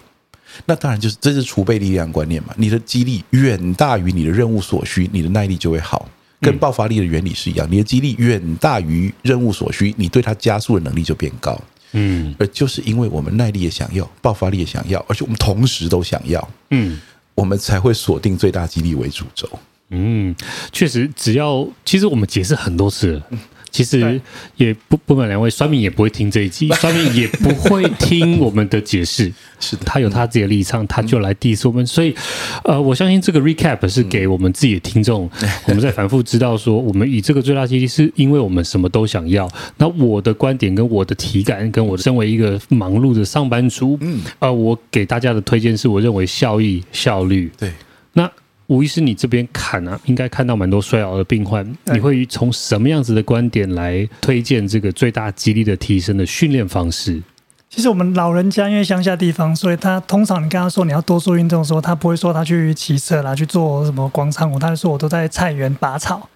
[0.67, 2.55] 那当然就是这是储备力量观念嘛。
[2.57, 6.09] 你的肌力远大于你的任务所需，你的耐力就会好。
[6.41, 11.61] 跟爆发力的原理是一样，你的肌力远大于任务所需，你对它加速的能力就变高。
[11.93, 16.99] 嗯，而就是因为我们耐力也想要，爆发力也想要，而且我们同时都想要，嗯，
[17.35, 19.47] 我们才会锁定最大肌力为主轴。
[19.91, 20.35] 嗯，
[20.73, 23.27] 确实，只要其实我们解释很多次了。
[23.71, 24.21] 其实
[24.57, 29.33] 也不不瞒两位，酸民也不会听这一集， 酸民也不会听我们的解释。
[29.61, 31.87] 是的，他有他自己的立场，他就来 diss 我们。
[31.87, 32.15] 所以，
[32.65, 35.29] 呃，我相信这个 recap 是给我们自己的听众，
[35.69, 39.47] 我们在反复知道说，我们以这个最大肌力，是因为我们什么都想要。
[39.77, 47.51] 那我的观点跟我的体感，跟我身为一个忙碌的上班族，嗯，呃，我给大家的推荐是我认为效益效率。
[47.59, 47.90] 对，那。
[48.71, 51.67] 吴医师，你这边看啊，应该看到蛮多衰老的病患。
[51.93, 57.21] 你会从什么样子的观点来推荐这个最大肌力的提升的训练方式？
[57.69, 66.29] 其实我们老人家因为乡下地方，所以他通常你跟他说你要多做运动的时候，他不会说他去骑车啦，去做什么广场舞，他会说我都在菜园拔草。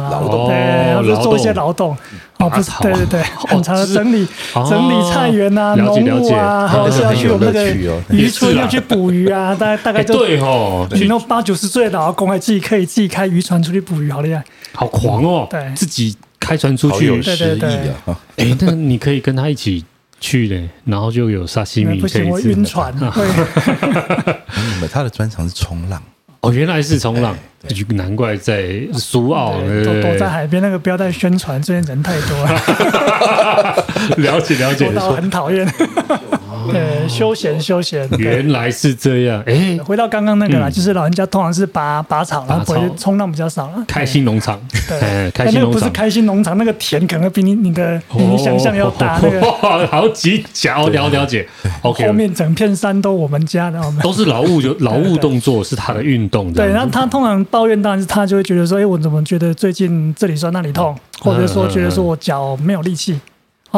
[0.00, 0.48] 劳动。
[0.48, 1.96] 对，然后就做一些劳动，
[2.38, 4.26] 哦，不是，对对对，很长的整理
[4.68, 7.70] 整理菜园啊，农务啊，或者是要去我们那个
[8.10, 14.42] 渔村要去捕鱼啊，大概 大概就对哦，你那八九十岁的老公还自己可以自己开渔船出去捕鱼，好厉害，
[14.74, 17.92] 好狂哦，对，自己开船出去，对对对，
[18.36, 19.84] 哎，那你可以跟他一起
[20.20, 23.14] 去嘞，然后就有沙西米，不行，我晕船啊，
[24.90, 26.02] 他的专长是冲浪。
[26.42, 27.36] 哦，原来是冲浪，
[27.68, 33.86] 就难怪在苏澳躲躲在海边那个标带宣传，这边人太多了。
[34.18, 35.64] 了解了解，我很讨厌。
[36.70, 39.42] 对，休闲休闲，原来是这样。
[39.46, 43.84] 哎、欸，回到刚刚那个啦，嗯、就是老人家通常是拔拔草，然后回冲浪比较少了。
[43.88, 49.18] 开心农场，对，开心农场，那个不是开心农场，那个田可能比你你的比你想象要大。
[49.22, 49.42] 那个。
[49.90, 51.46] 好几脚，了了解。
[51.82, 54.02] OK，后面整片山都我们家的，我们。
[54.02, 56.52] 都是劳务，就劳务动作是他的运动。
[56.52, 63.20] 对，然后他通常抱怨，当然是他就会觉得说，哎，我怎么觉得最近这里酸那里痛，或者说觉得说我脚没有力气。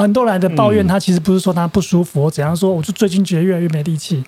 [0.03, 4.25] 很多人的抱怨，他其实不是说他不舒服，怎样说，我就最近觉得越来越没力气。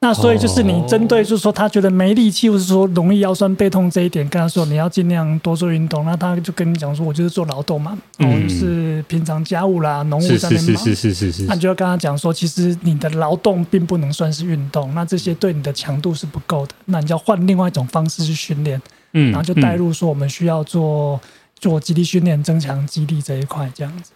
[0.00, 6.04] 那所以就是你针对，就是说他觉得没力气，或是说容易腰酸背痛这一点，跟他说你要尽量多做运动。
[6.04, 10.76] 那他就跟你讲说，我就是做劳动嘛，然后就是平常家务啦、农务上面忙。
[10.84, 11.42] 是是是是是。
[11.46, 16.72] 那就要跟他讲说，其实你的劳动并不能算是运动，那这些对你的强度是不够的。
[16.84, 18.80] 那你就要换另外一种方式去训练。
[19.14, 19.32] 嗯。
[19.32, 21.20] 然后就带入说，我们需要做
[21.58, 24.12] 做肌力训练，增强肌力这一块，这样子。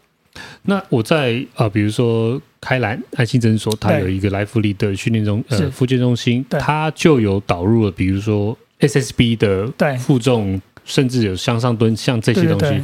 [0.63, 12.83] 那我在呃，比如说开兰爱心诊所，它有一个来福利的训练中呃复健中心，它就有导入了，比如说 SSB 的负重，甚至有向上蹲，像这些东西，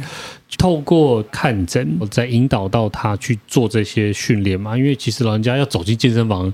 [0.57, 4.77] 透过看诊，我再引导到他去做这些训练嘛。
[4.77, 6.53] 因为其实老人家要走进健身房。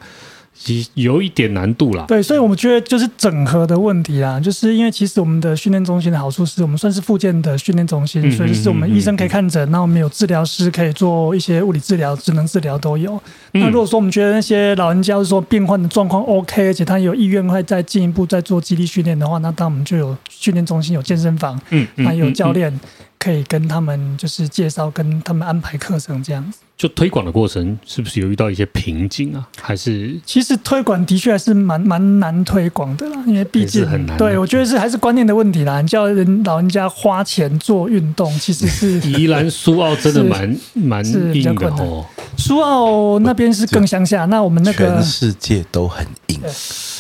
[0.95, 13.21] 有一点难度啦，对，所以我们觉得就是整合的问题啦，就是因为其实我们的训练中心的好处是我们算是附件的训练中心，所以就是我们医生可以看诊，那我们有治疗师可以做一些物理治疗、职能治疗都有。
[13.51, 22.79] 那如果说我们觉得那些老人家说病患的状况 OK，而且他有意愿会再进一步再做肌力训练的话，那当我们就有训练中心、有健身房，嗯，还有教练
[23.19, 26.59] 可以跟他们就是介绍、跟他们安排课程这样子。
[26.77, 29.47] 就推广的过程是不是有遇到一些瓶颈啊？
[29.61, 34.17] 还是其实推广的确还是蛮蛮难推广的啦，因为毕竟很难。
[34.17, 35.79] 对，我觉得是还是观念的问题啦。
[35.81, 42.05] 你叫人老人家花钱做运动，其实是宜兰苏澳真的蛮 蛮硬的哦。
[42.37, 46.41] 苏澳那边是更乡下，那我们那个全世界都很硬。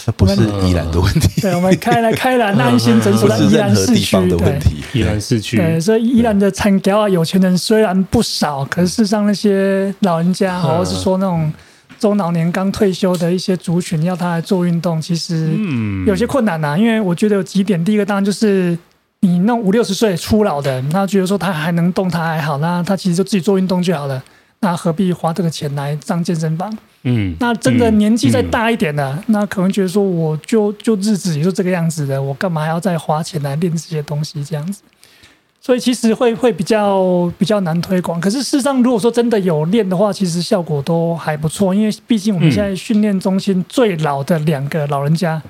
[0.07, 5.57] 那不是宜兰的问题，对，我们开来开兰爱心诊所在宜兰市区的问题，宜兰市区。
[5.57, 11.51] 对，所以宜兰的产条啊，有钱人虽然不少，可是事实上那些些老人家，或者是说那种
[11.99, 15.49] 中老年刚退休的一些族群，要他来做运动，其实
[16.05, 16.77] 有些困难呐、啊。
[16.77, 18.77] 因为我觉得有几点，第一个当然就是
[19.21, 24.23] 你那五六十岁初老的，他觉得说他还能动，他还好，那他其实就自己做运动就好了。
[24.61, 26.75] 那何必花这个钱来上健身房？
[27.03, 34.43] 嗯，那真的年纪再大一点的，嗯嗯、那可能觉得说，我就就日子也就这个样子的，我干嘛还要再花钱来练这些东西？
[34.43, 34.81] 这样子，
[35.65, 38.21] 所以其实会会比较比较难推广。
[38.21, 41.73] 可是事实上，如果说真的有练的话，其实效果都还不错。
[41.73, 45.41] 因为毕竟我们现在训练中心最老的两个老人家。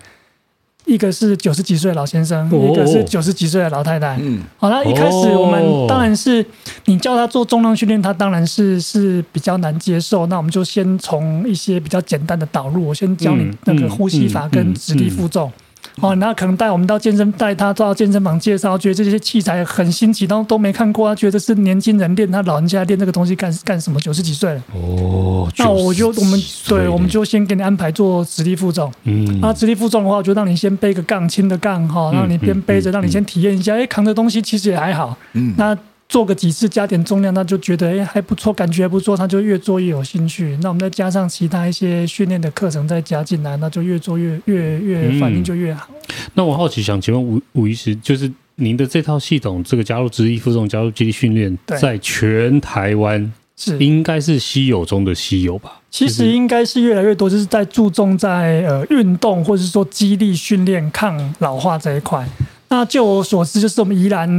[0.85, 4.15] 一个是九十几岁的老先生，哦、一个是九十几岁的老太太。
[4.21, 6.45] 嗯，好，那一开始我们当然是
[6.85, 10.27] 你叫他做重量训练，他当然是是比较难接受。
[10.27, 15.49] 那我们就先从一些比较简单的导入，我先教你那个呼吸法跟直立负重。
[15.49, 15.64] 嗯嗯嗯嗯
[16.01, 23.99] 哦，那可能带我们到健身，带他到健身房介绍，觉得这些器材很新奇，然后都没看过，他觉得是年轻人练，他老人家练这个东西干干什么？
[23.99, 24.61] 九十几岁了。
[24.73, 28.91] 哦，那我就我们对，我们就先给你安排做直立负重。
[29.03, 35.17] 嗯，那直立负重的话，我就让你先背个杠，轻的杠哈，让你边背着，让你先体验一下，哎、欸，扛着东西其实也还好。
[35.33, 35.77] 嗯，那。
[36.15, 40.57] 做个几次加点重量，他就觉得哎还不错，感觉还不错，他就越做越有兴趣。
[40.61, 45.89] 那我们再加上其他一些训练的课程再加进来，那就越做越越越反应就越好。
[45.91, 55.81] 嗯、那我好奇想请问吴吴医师，就是您的这套系统，这个加入直立负重、加入肌力训练，在全台湾是应该是稀有中的稀有吧？
[55.91, 62.25] 其实应该是越来越多，就是在注重在呃运动或者是说肌力训练抗老化这一块。
[62.69, 64.29] 那就我所知，就是我们宜兰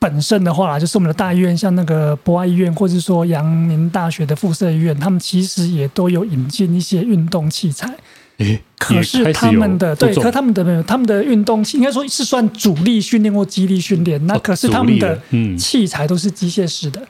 [0.00, 7.94] 本身的话，就是我们的大医院，像那个博爱医院，或者说阳明大学的附设医院，他们其实也都有引进一些运动器材。
[8.38, 14.26] 诶，可是他们的对，可他们的没有，他们的运动器应该说是算主力训练或肌力训练。
[14.26, 15.20] 那可是他们的
[15.58, 17.00] 器材都是机械式的。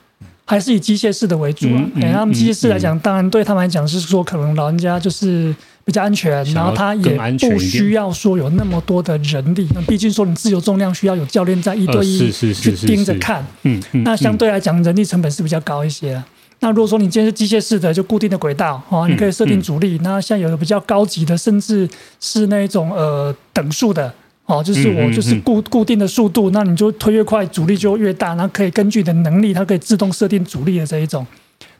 [0.44, 5.54] 还是以机械式的为主啊，哎、嗯，他们机械式来讲，当然对他们来讲是说，可能老人家就是
[5.90, 7.18] 比较安全，然后他也
[7.50, 9.68] 不需要说有那么多的人力。
[9.74, 16.22] 那毕竟说你自由重量需要有教练在一对一去盯着看，嗯，那相对来讲人力成本是比较高一些。
[16.60, 19.98] 那如果说你今天是机械式的，就固定的轨道哦，你可以设定阻力。
[20.04, 21.88] 那像有的比较高级的，甚至
[22.20, 24.12] 是那种呃等速的。
[24.46, 28.34] 哦，就是我就是固固定的速度，那你就推越快，阻力就越大。
[28.34, 31.26] 那可以根据你的能力，它可以自动设定阻力的这一种。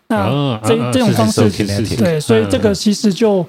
[0.07, 1.49] 那这这种方式，
[1.97, 3.47] 对，所以这个其实就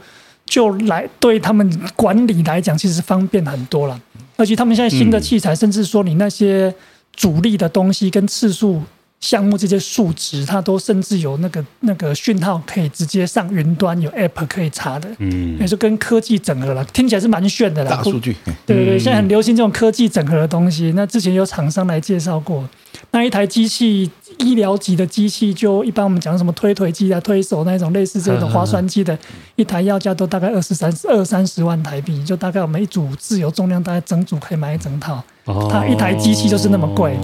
[0.52, 3.98] 就来对他们管理来讲，其实方便很多了。
[4.36, 6.74] 而且他们现在新的器材，甚至说你那些
[7.14, 8.84] 主力的东西跟次数。
[9.22, 17.92] 项目这些数值，它都甚至有那个那个讯号可以直接上云端，有 App 可以查的，嗯，也是跟科技整合了，听起来是蛮炫的啦。
[17.92, 18.36] 大数据，
[18.66, 20.92] 对对对，现在很流行这种科技整合的东西。
[20.96, 22.68] 那之前有厂商来介绍过，
[23.14, 29.18] 那一台机器，医疗级的机器，就一般我们讲什么推腿机啊、推手那种类似这种划船机的，
[29.58, 35.22] 一台要价都大概二十三二三十万台币，就大概我们一组自由重量，大概整组可以买一整套。
[35.70, 37.18] 它一台机器就是那么贵，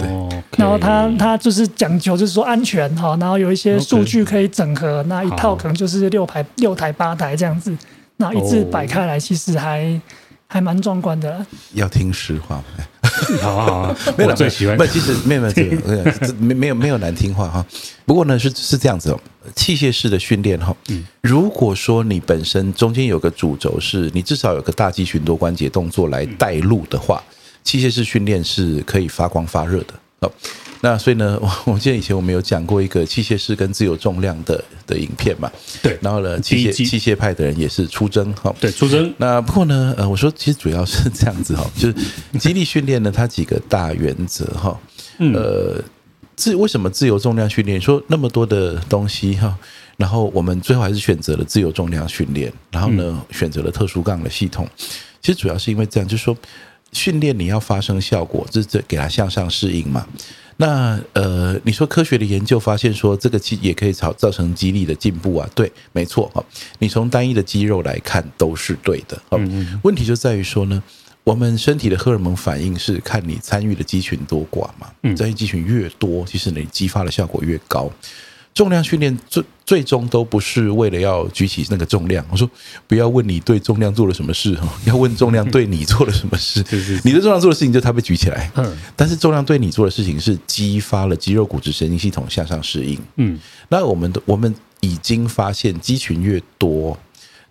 [0.58, 7.74] 然后它它就是讲究就是说安全哈，然后有一些数据可以整合，那一套可能就是六台六台八台这样子，
[8.16, 9.98] 那一字摆开来其实还
[10.48, 11.44] 还蛮壮观的。
[11.74, 12.62] 要听实话，
[13.42, 17.64] 好啊好啊， 没有最喜欢，不其实没有 没有没没有没有难听话哈。
[18.06, 19.20] 不过呢是是这样子哦，
[19.54, 20.74] 器械式的训练哈，
[21.20, 27.22] 如果说你本身中间有个主轴，是你至少有个大肌群多关节动作来带路的话。
[27.64, 30.32] 器械式训练是可以发光发热的哦。
[30.80, 35.50] 那所以呢， 我我记得以前我们有讲过一个器械式跟自由重量的的影片嘛。
[35.82, 35.98] 对。
[36.00, 38.54] 然后呢，器械器械派的人也是出征哈。
[38.60, 39.12] 对，出征。
[39.16, 41.94] 那不过呢，呃，我说其实主要是这样子哈， 就是
[42.38, 44.78] 肌力训练呢，它几个大原则哈。
[45.18, 45.82] 呃，
[46.36, 49.56] 自为什么自由重量训练说那么多的东西哈，
[49.96, 54.68] 然后我们最后还是选择了自由重量训练，然后呢，选择了特殊杠的系统。
[55.20, 56.36] 其实主要是因为这样，就是说。
[56.90, 60.06] 训练你要发生效果，这这给它向上适应嘛。
[60.60, 65.48] 那呃，你说科学的研究发现说这个肌也可以造造成肌力的进步啊？
[65.54, 66.44] 对，没错哈。
[66.80, 69.22] 你从单一的肌肉来看都是对的。
[69.30, 70.82] 嗯，问题就在于说呢，
[71.22, 74.90] 我们身体的荷尔蒙反应是看你参与的肌群多寡嘛。
[75.04, 77.88] 嗯，参与肌群越多，其实你激发的效果越高。
[78.58, 82.26] 重量训练最最终都不是为了要举起那个重量。
[82.28, 82.50] 我说
[82.88, 86.60] 不要问你对重量做了什么事哈， 要问重量对你做了什么事。
[87.04, 88.50] 你的重量做的事情就是它被举起来。
[88.56, 92.98] 嗯，但是重量对你做的事情是激发了肌肉、骨质、神经系统向上适应。
[93.14, 93.38] 嗯，
[93.68, 96.98] 那我们的我们已经发现，肌群越多，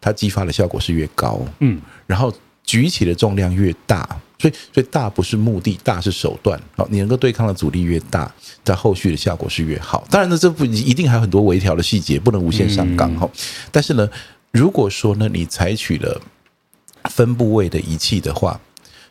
[0.01, 1.39] 它激发的效果是越高。
[1.59, 2.33] 嗯，然后
[2.65, 6.59] 举起的重量越大，所以所以大不是目的，大是手段。
[6.75, 8.31] 好，你能够对抗的阻力越大，
[8.63, 10.05] 在后续的效果是越好。
[10.09, 13.29] 当然呢，这不一定还有很多微调的细节，不能无限上纲哈。
[13.71, 14.07] 但是呢，
[14.51, 16.21] 如果说呢，你采取了
[17.05, 18.59] 分部位的仪器的话，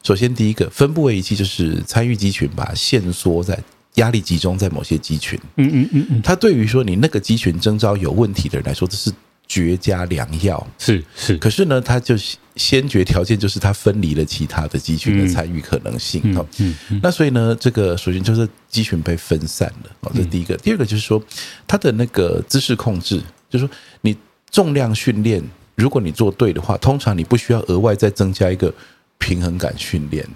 [0.03, 3.59] 首先第一个分部位仪器就是参与肌群，把限缩在
[3.95, 5.39] 压力集中在某些肌群。
[5.57, 9.12] 嗯嗯嗯嗯，它对于说你那个肌群征召有问题的人来说，这是。
[9.49, 12.17] 绝佳良药是是，可是呢，它就
[12.57, 16.45] 先决条件就是它分离了其他的肌群的参与可能性哈。
[16.59, 20.57] 嗯，那所以呢，这个首先就是肌群被分散了哦，这是第一个。
[20.57, 21.23] 第二个就是说，
[21.67, 24.17] 它的那个姿势控制，就是说你
[24.51, 25.43] 重量训练，
[25.75, 28.73] 如果你做对的话，通常你不需要额外再增加一个
[29.19, 30.27] 平衡感训练、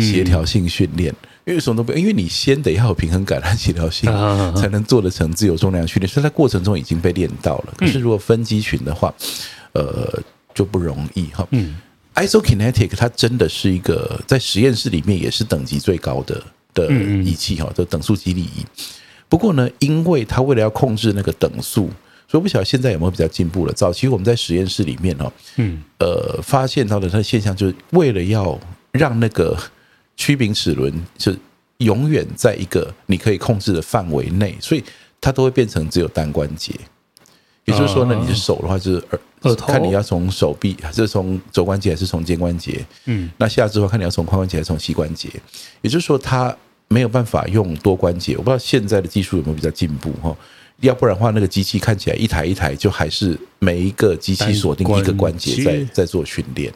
[0.00, 1.12] 协调性训练。
[1.44, 4.08] 因为什么都不，因为你先得要有平衡感和协调性，
[4.54, 6.08] 才能做得成自由重量训练。
[6.08, 7.74] 所以在过程中已经被练到了。
[7.76, 9.12] 可是如果分肌群的话，
[9.72, 10.22] 呃，
[10.54, 11.44] 就不容易哈。
[11.50, 11.78] 嗯
[12.14, 16.40] ，Isokinetic 它真的是一个在实验室里面也是等级最高的
[16.74, 16.92] 的
[17.24, 18.64] 仪器哈，的等速肌力仪。
[19.28, 21.90] 不过呢，因为它为了要控制那个等速，
[22.28, 23.72] 所以不晓得现在有没有比较进步了。
[23.72, 28.56] 早期我们在实验室里面哈，嗯，呃，发现到的它的现象就是为了要
[28.92, 29.58] 让那个。
[30.16, 31.36] 曲柄齿轮是
[31.78, 34.84] 永远在一个你可以控制的范围内，所以
[35.20, 36.72] 它都会变成只有单关节。
[37.64, 39.04] 也就是说呢，你的手的话就是
[39.42, 42.84] 耳，看你要从手臂还是从肘关节还是从肩关节。
[43.04, 45.28] 嗯，那下肢的话看你要从髋关节还是从膝关节。
[45.80, 46.56] 也就是说，它
[46.88, 48.36] 没有办法用多关节。
[48.36, 50.36] 我不知道现在的技术有没有比较进步哈？
[50.80, 56.72] 要不然的话，那个机器看起来一台一台，就还是每一个机器锁定一个关节在在做训练。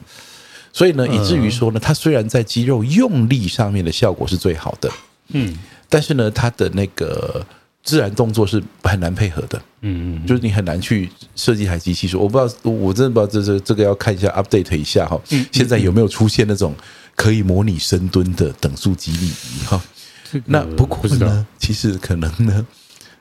[0.76, 4.90] 所以呢，以至于说呢，它虽然在肌肉用力上面的效果是最好的，
[5.28, 5.56] 嗯，
[5.88, 7.42] 但是呢，它的那个
[7.82, 15.18] 自然动作是很难配合的，嗯嗯，就是你很难去设计一台机器说，我不知道，我真的不知道这这这个要看一下 update 一下哈，
[15.50, 16.74] 现在有没有出现那种
[17.14, 19.82] 可以模拟深蹲的等速肌力仪哈？
[20.44, 22.66] 那不过呢，其实可能呢。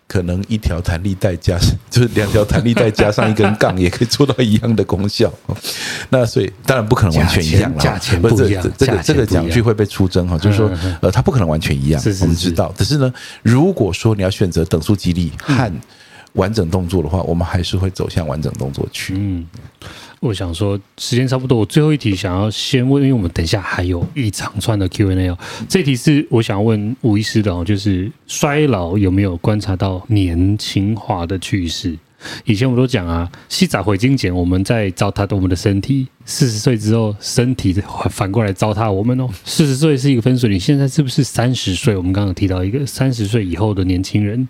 [0.07, 1.57] 可能一条弹力带加
[1.89, 5.31] 就是两条弹力带加上一根杠，也可以做到一样的功效。
[6.09, 8.63] 那所以当然不可能完全一样了，价钱不一样。
[8.77, 12.01] 这个这个讲句会被出征哈，就是说呃，它不可能完全一样。
[12.21, 15.71] 我们知道，可是呢，如果说你要选择等速肌力和
[16.33, 19.15] 完整动作的话，我们还是会走向完整动作去。
[19.17, 19.45] 嗯。
[20.25, 25.37] 我想说，时间差不多，我最后一题想要先问，因为我们等一下还有一长串的 Q&A 哦。
[25.69, 31.97] 这题是我想问吴医师的哦，就是衰老有没有观察到年轻化的趋势？
[32.45, 36.07] 以前我们都讲啊，洗澡回精简，我们在糟蹋我们的身体。
[36.25, 37.71] 四十岁之后，身体
[38.09, 39.29] 反过来糟蹋我们哦。
[39.43, 41.95] 四十岁是一个分水岭，现在是不是三十岁？
[41.95, 44.47] 我们刚刚提到一个三十岁以后的年轻人，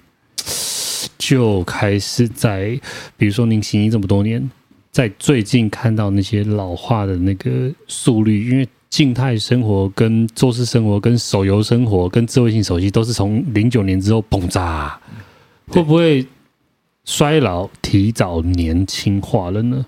[1.17, 2.80] 就开始在，
[3.17, 4.49] 比如说您行医这么多年。
[4.95, 14.97] 在最近看到那些老化的那个速率，因为静态生活、跟做事生活、跟手游生活、跟智慧型手机都是从零九年之后爆炸，
[15.67, 16.25] 会不会
[17.03, 19.85] 衰老提早年轻化了呢？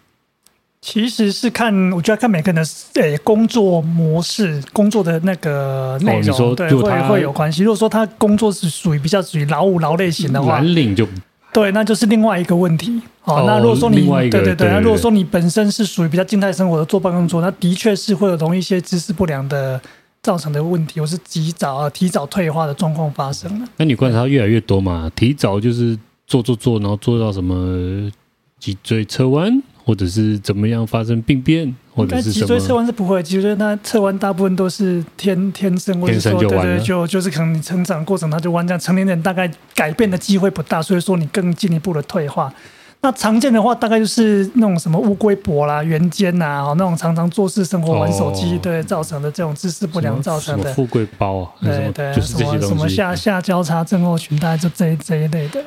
[0.82, 7.64] 其实是看，我觉得看每个人的诶工作模式、工作的那个内容，对，会会有关系。
[7.64, 11.08] 如果说他工作是属于比较属于劳务劳类型的话，蓝领就。
[11.54, 13.02] 对，那就是另外一个问题。
[13.22, 19.80] 好，那如果说你对对对，那如果说你本身是属于比较静态生活的坐办公桌，那的确是会有容易一些姿势不良的
[20.22, 23.68] 造成的问题，或是及早啊提早退化的状况发生了。
[23.78, 25.12] 那你观察越来越多嘛？
[25.16, 28.12] 提早就是坐坐坐，然后坐到什么
[28.60, 29.62] 脊椎侧弯。
[29.88, 42.54] 或者是怎么样发生病变，或者是脊椎侧弯是不会，脊椎它侧弯大部分都是天天生，或者说对对，就就是可能你成长过程它就弯这样，成年人大概改变的机会不大，所以说你更进一步的退化。
[43.02, 50.72] 那常见的话，大概就是那种什么乌龟脖啦、圆肩呐，哦，那种常常做事生活玩手机对造成的这种姿势不良造成的。
[50.74, 55.64] 富贵包啊，对对，什么什么下下交叉症候群，大概就这这一类的。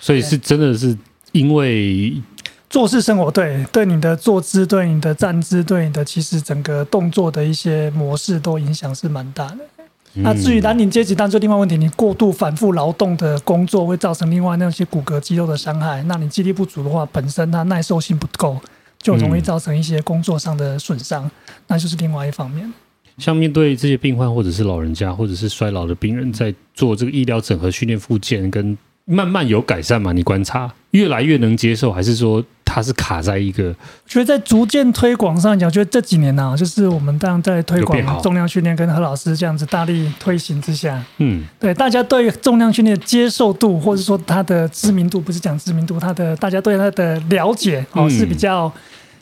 [0.00, 0.96] 所以是真的是
[1.32, 2.14] 因为。
[2.70, 9.58] 坐式生活对对你的坐姿、对你的站姿、对你的其实整个动作的一些模式都影响是蛮大的。
[10.14, 16.02] 嗯、那至于蓝领阶级，当然就另外问题，你过度反复劳动的工作会造成另外那些骨骼肌肉的伤害。
[16.02, 18.58] 那你肌力不足的话，本身它耐受性不够，
[18.98, 21.30] 就容易造成一些工作上的损伤，嗯、
[21.68, 22.70] 那就是另外一方面。
[23.16, 28.76] 像面对这些病患，或者是老人家，或者是衰老的病人，在做这个医疗整合训练、复健跟。
[29.08, 30.12] 慢慢有改善吗？
[30.12, 33.68] 你观察越来越能接受，还是说它是卡在一个？
[33.68, 33.74] 我
[34.06, 48.70] 觉得在逐渐推广上讲，觉得这几年呢、啊，就是我们当然在推广重量训练，跟何老师这样子大力推行之下，嗯，对大家对重量训练的接受度，或者说它的知名度，不是讲知名度，它的大家对它的了解哦是比较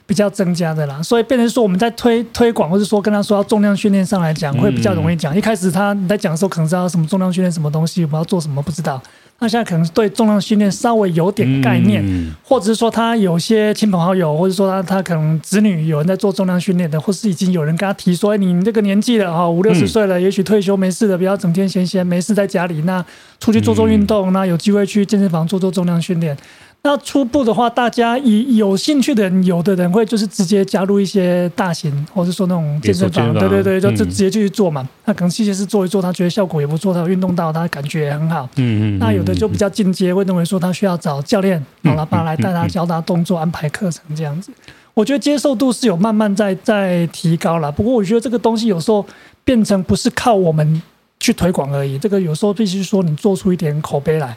[0.05, 1.01] 比较增加的啦。
[1.01, 5.37] 所以变成说我们在推推广，或者说跟他说要重量训练上来讲，会比较容易讲。
[5.37, 9.01] 一开始他你在讲的时候，可能知道什么重量训练什么东西，我们要做什么不知道。
[9.39, 23.05] 那现在可能对重量训练稍微有点概念，嗯、或者是说他有些亲朋好友，或者说他他可能子女有人在做重量训练的，或是已经有人跟他提说，哎，你这个年纪了哈，五六十岁了，嗯、也许退休没事的，不要整天闲闲没事在家里，那
[23.39, 26.35] 出去做做运动，嗯、那有机会去健身房做做重量训练。
[26.87, 34.83] 那初步的话，大家以有兴趣的人，有的人会就是直接加入一些大型，或者说那种健身房，对对对，就就直接去做嘛。
[34.83, 38.49] 嗯、那可能器械师做一做，他觉得效果也不错，他有运动到，他感觉也很好。
[38.55, 38.99] 嗯嗯。
[39.01, 44.53] 那有的就比较进阶，会认为说他需要找教练，好了，帮他来带他教他动作，安排课程这样子。
[44.95, 47.73] 我觉得接受度是有慢慢在在提高了。
[47.73, 49.05] 不过我觉得这个东西有时候
[49.45, 50.81] 变成不是靠我们
[51.19, 54.37] 去推广而已，这个有时候必须说你做出一点口碑来。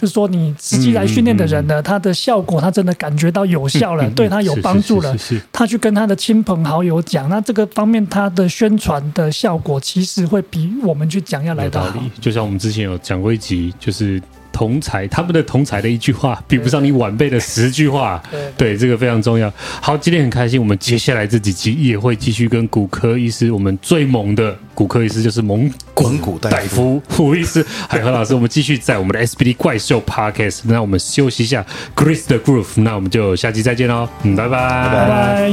[0.00, 5.12] 就是说，你实际来训练的人呢，他的效果，他真的感觉到有效了，对他有帮助了，
[5.50, 12.00] 他去跟他的亲朋好友讲，那这个方面他的宣传的效果，其实会比我们去讲要来得好。
[12.20, 14.22] 就像我们之前有讲过一集，就是。
[14.52, 18.22] 同才，他们的同才的一句话比不上你晚辈的十句话。
[18.30, 19.52] 对，对，对，对，这个非常重要。
[19.80, 30.60] 好，今天很开心，我们接下来这几集也会继续跟骨科医师，我们最猛的骨科医师就是蒙古大夫胡医师，还有何老师，我们继续在我们的 SBD 怪兽 Podcast。
[30.64, 35.52] 那我们休息一下，Grease the Groove，那我们就下期再见喽，嗯，拜拜，拜拜。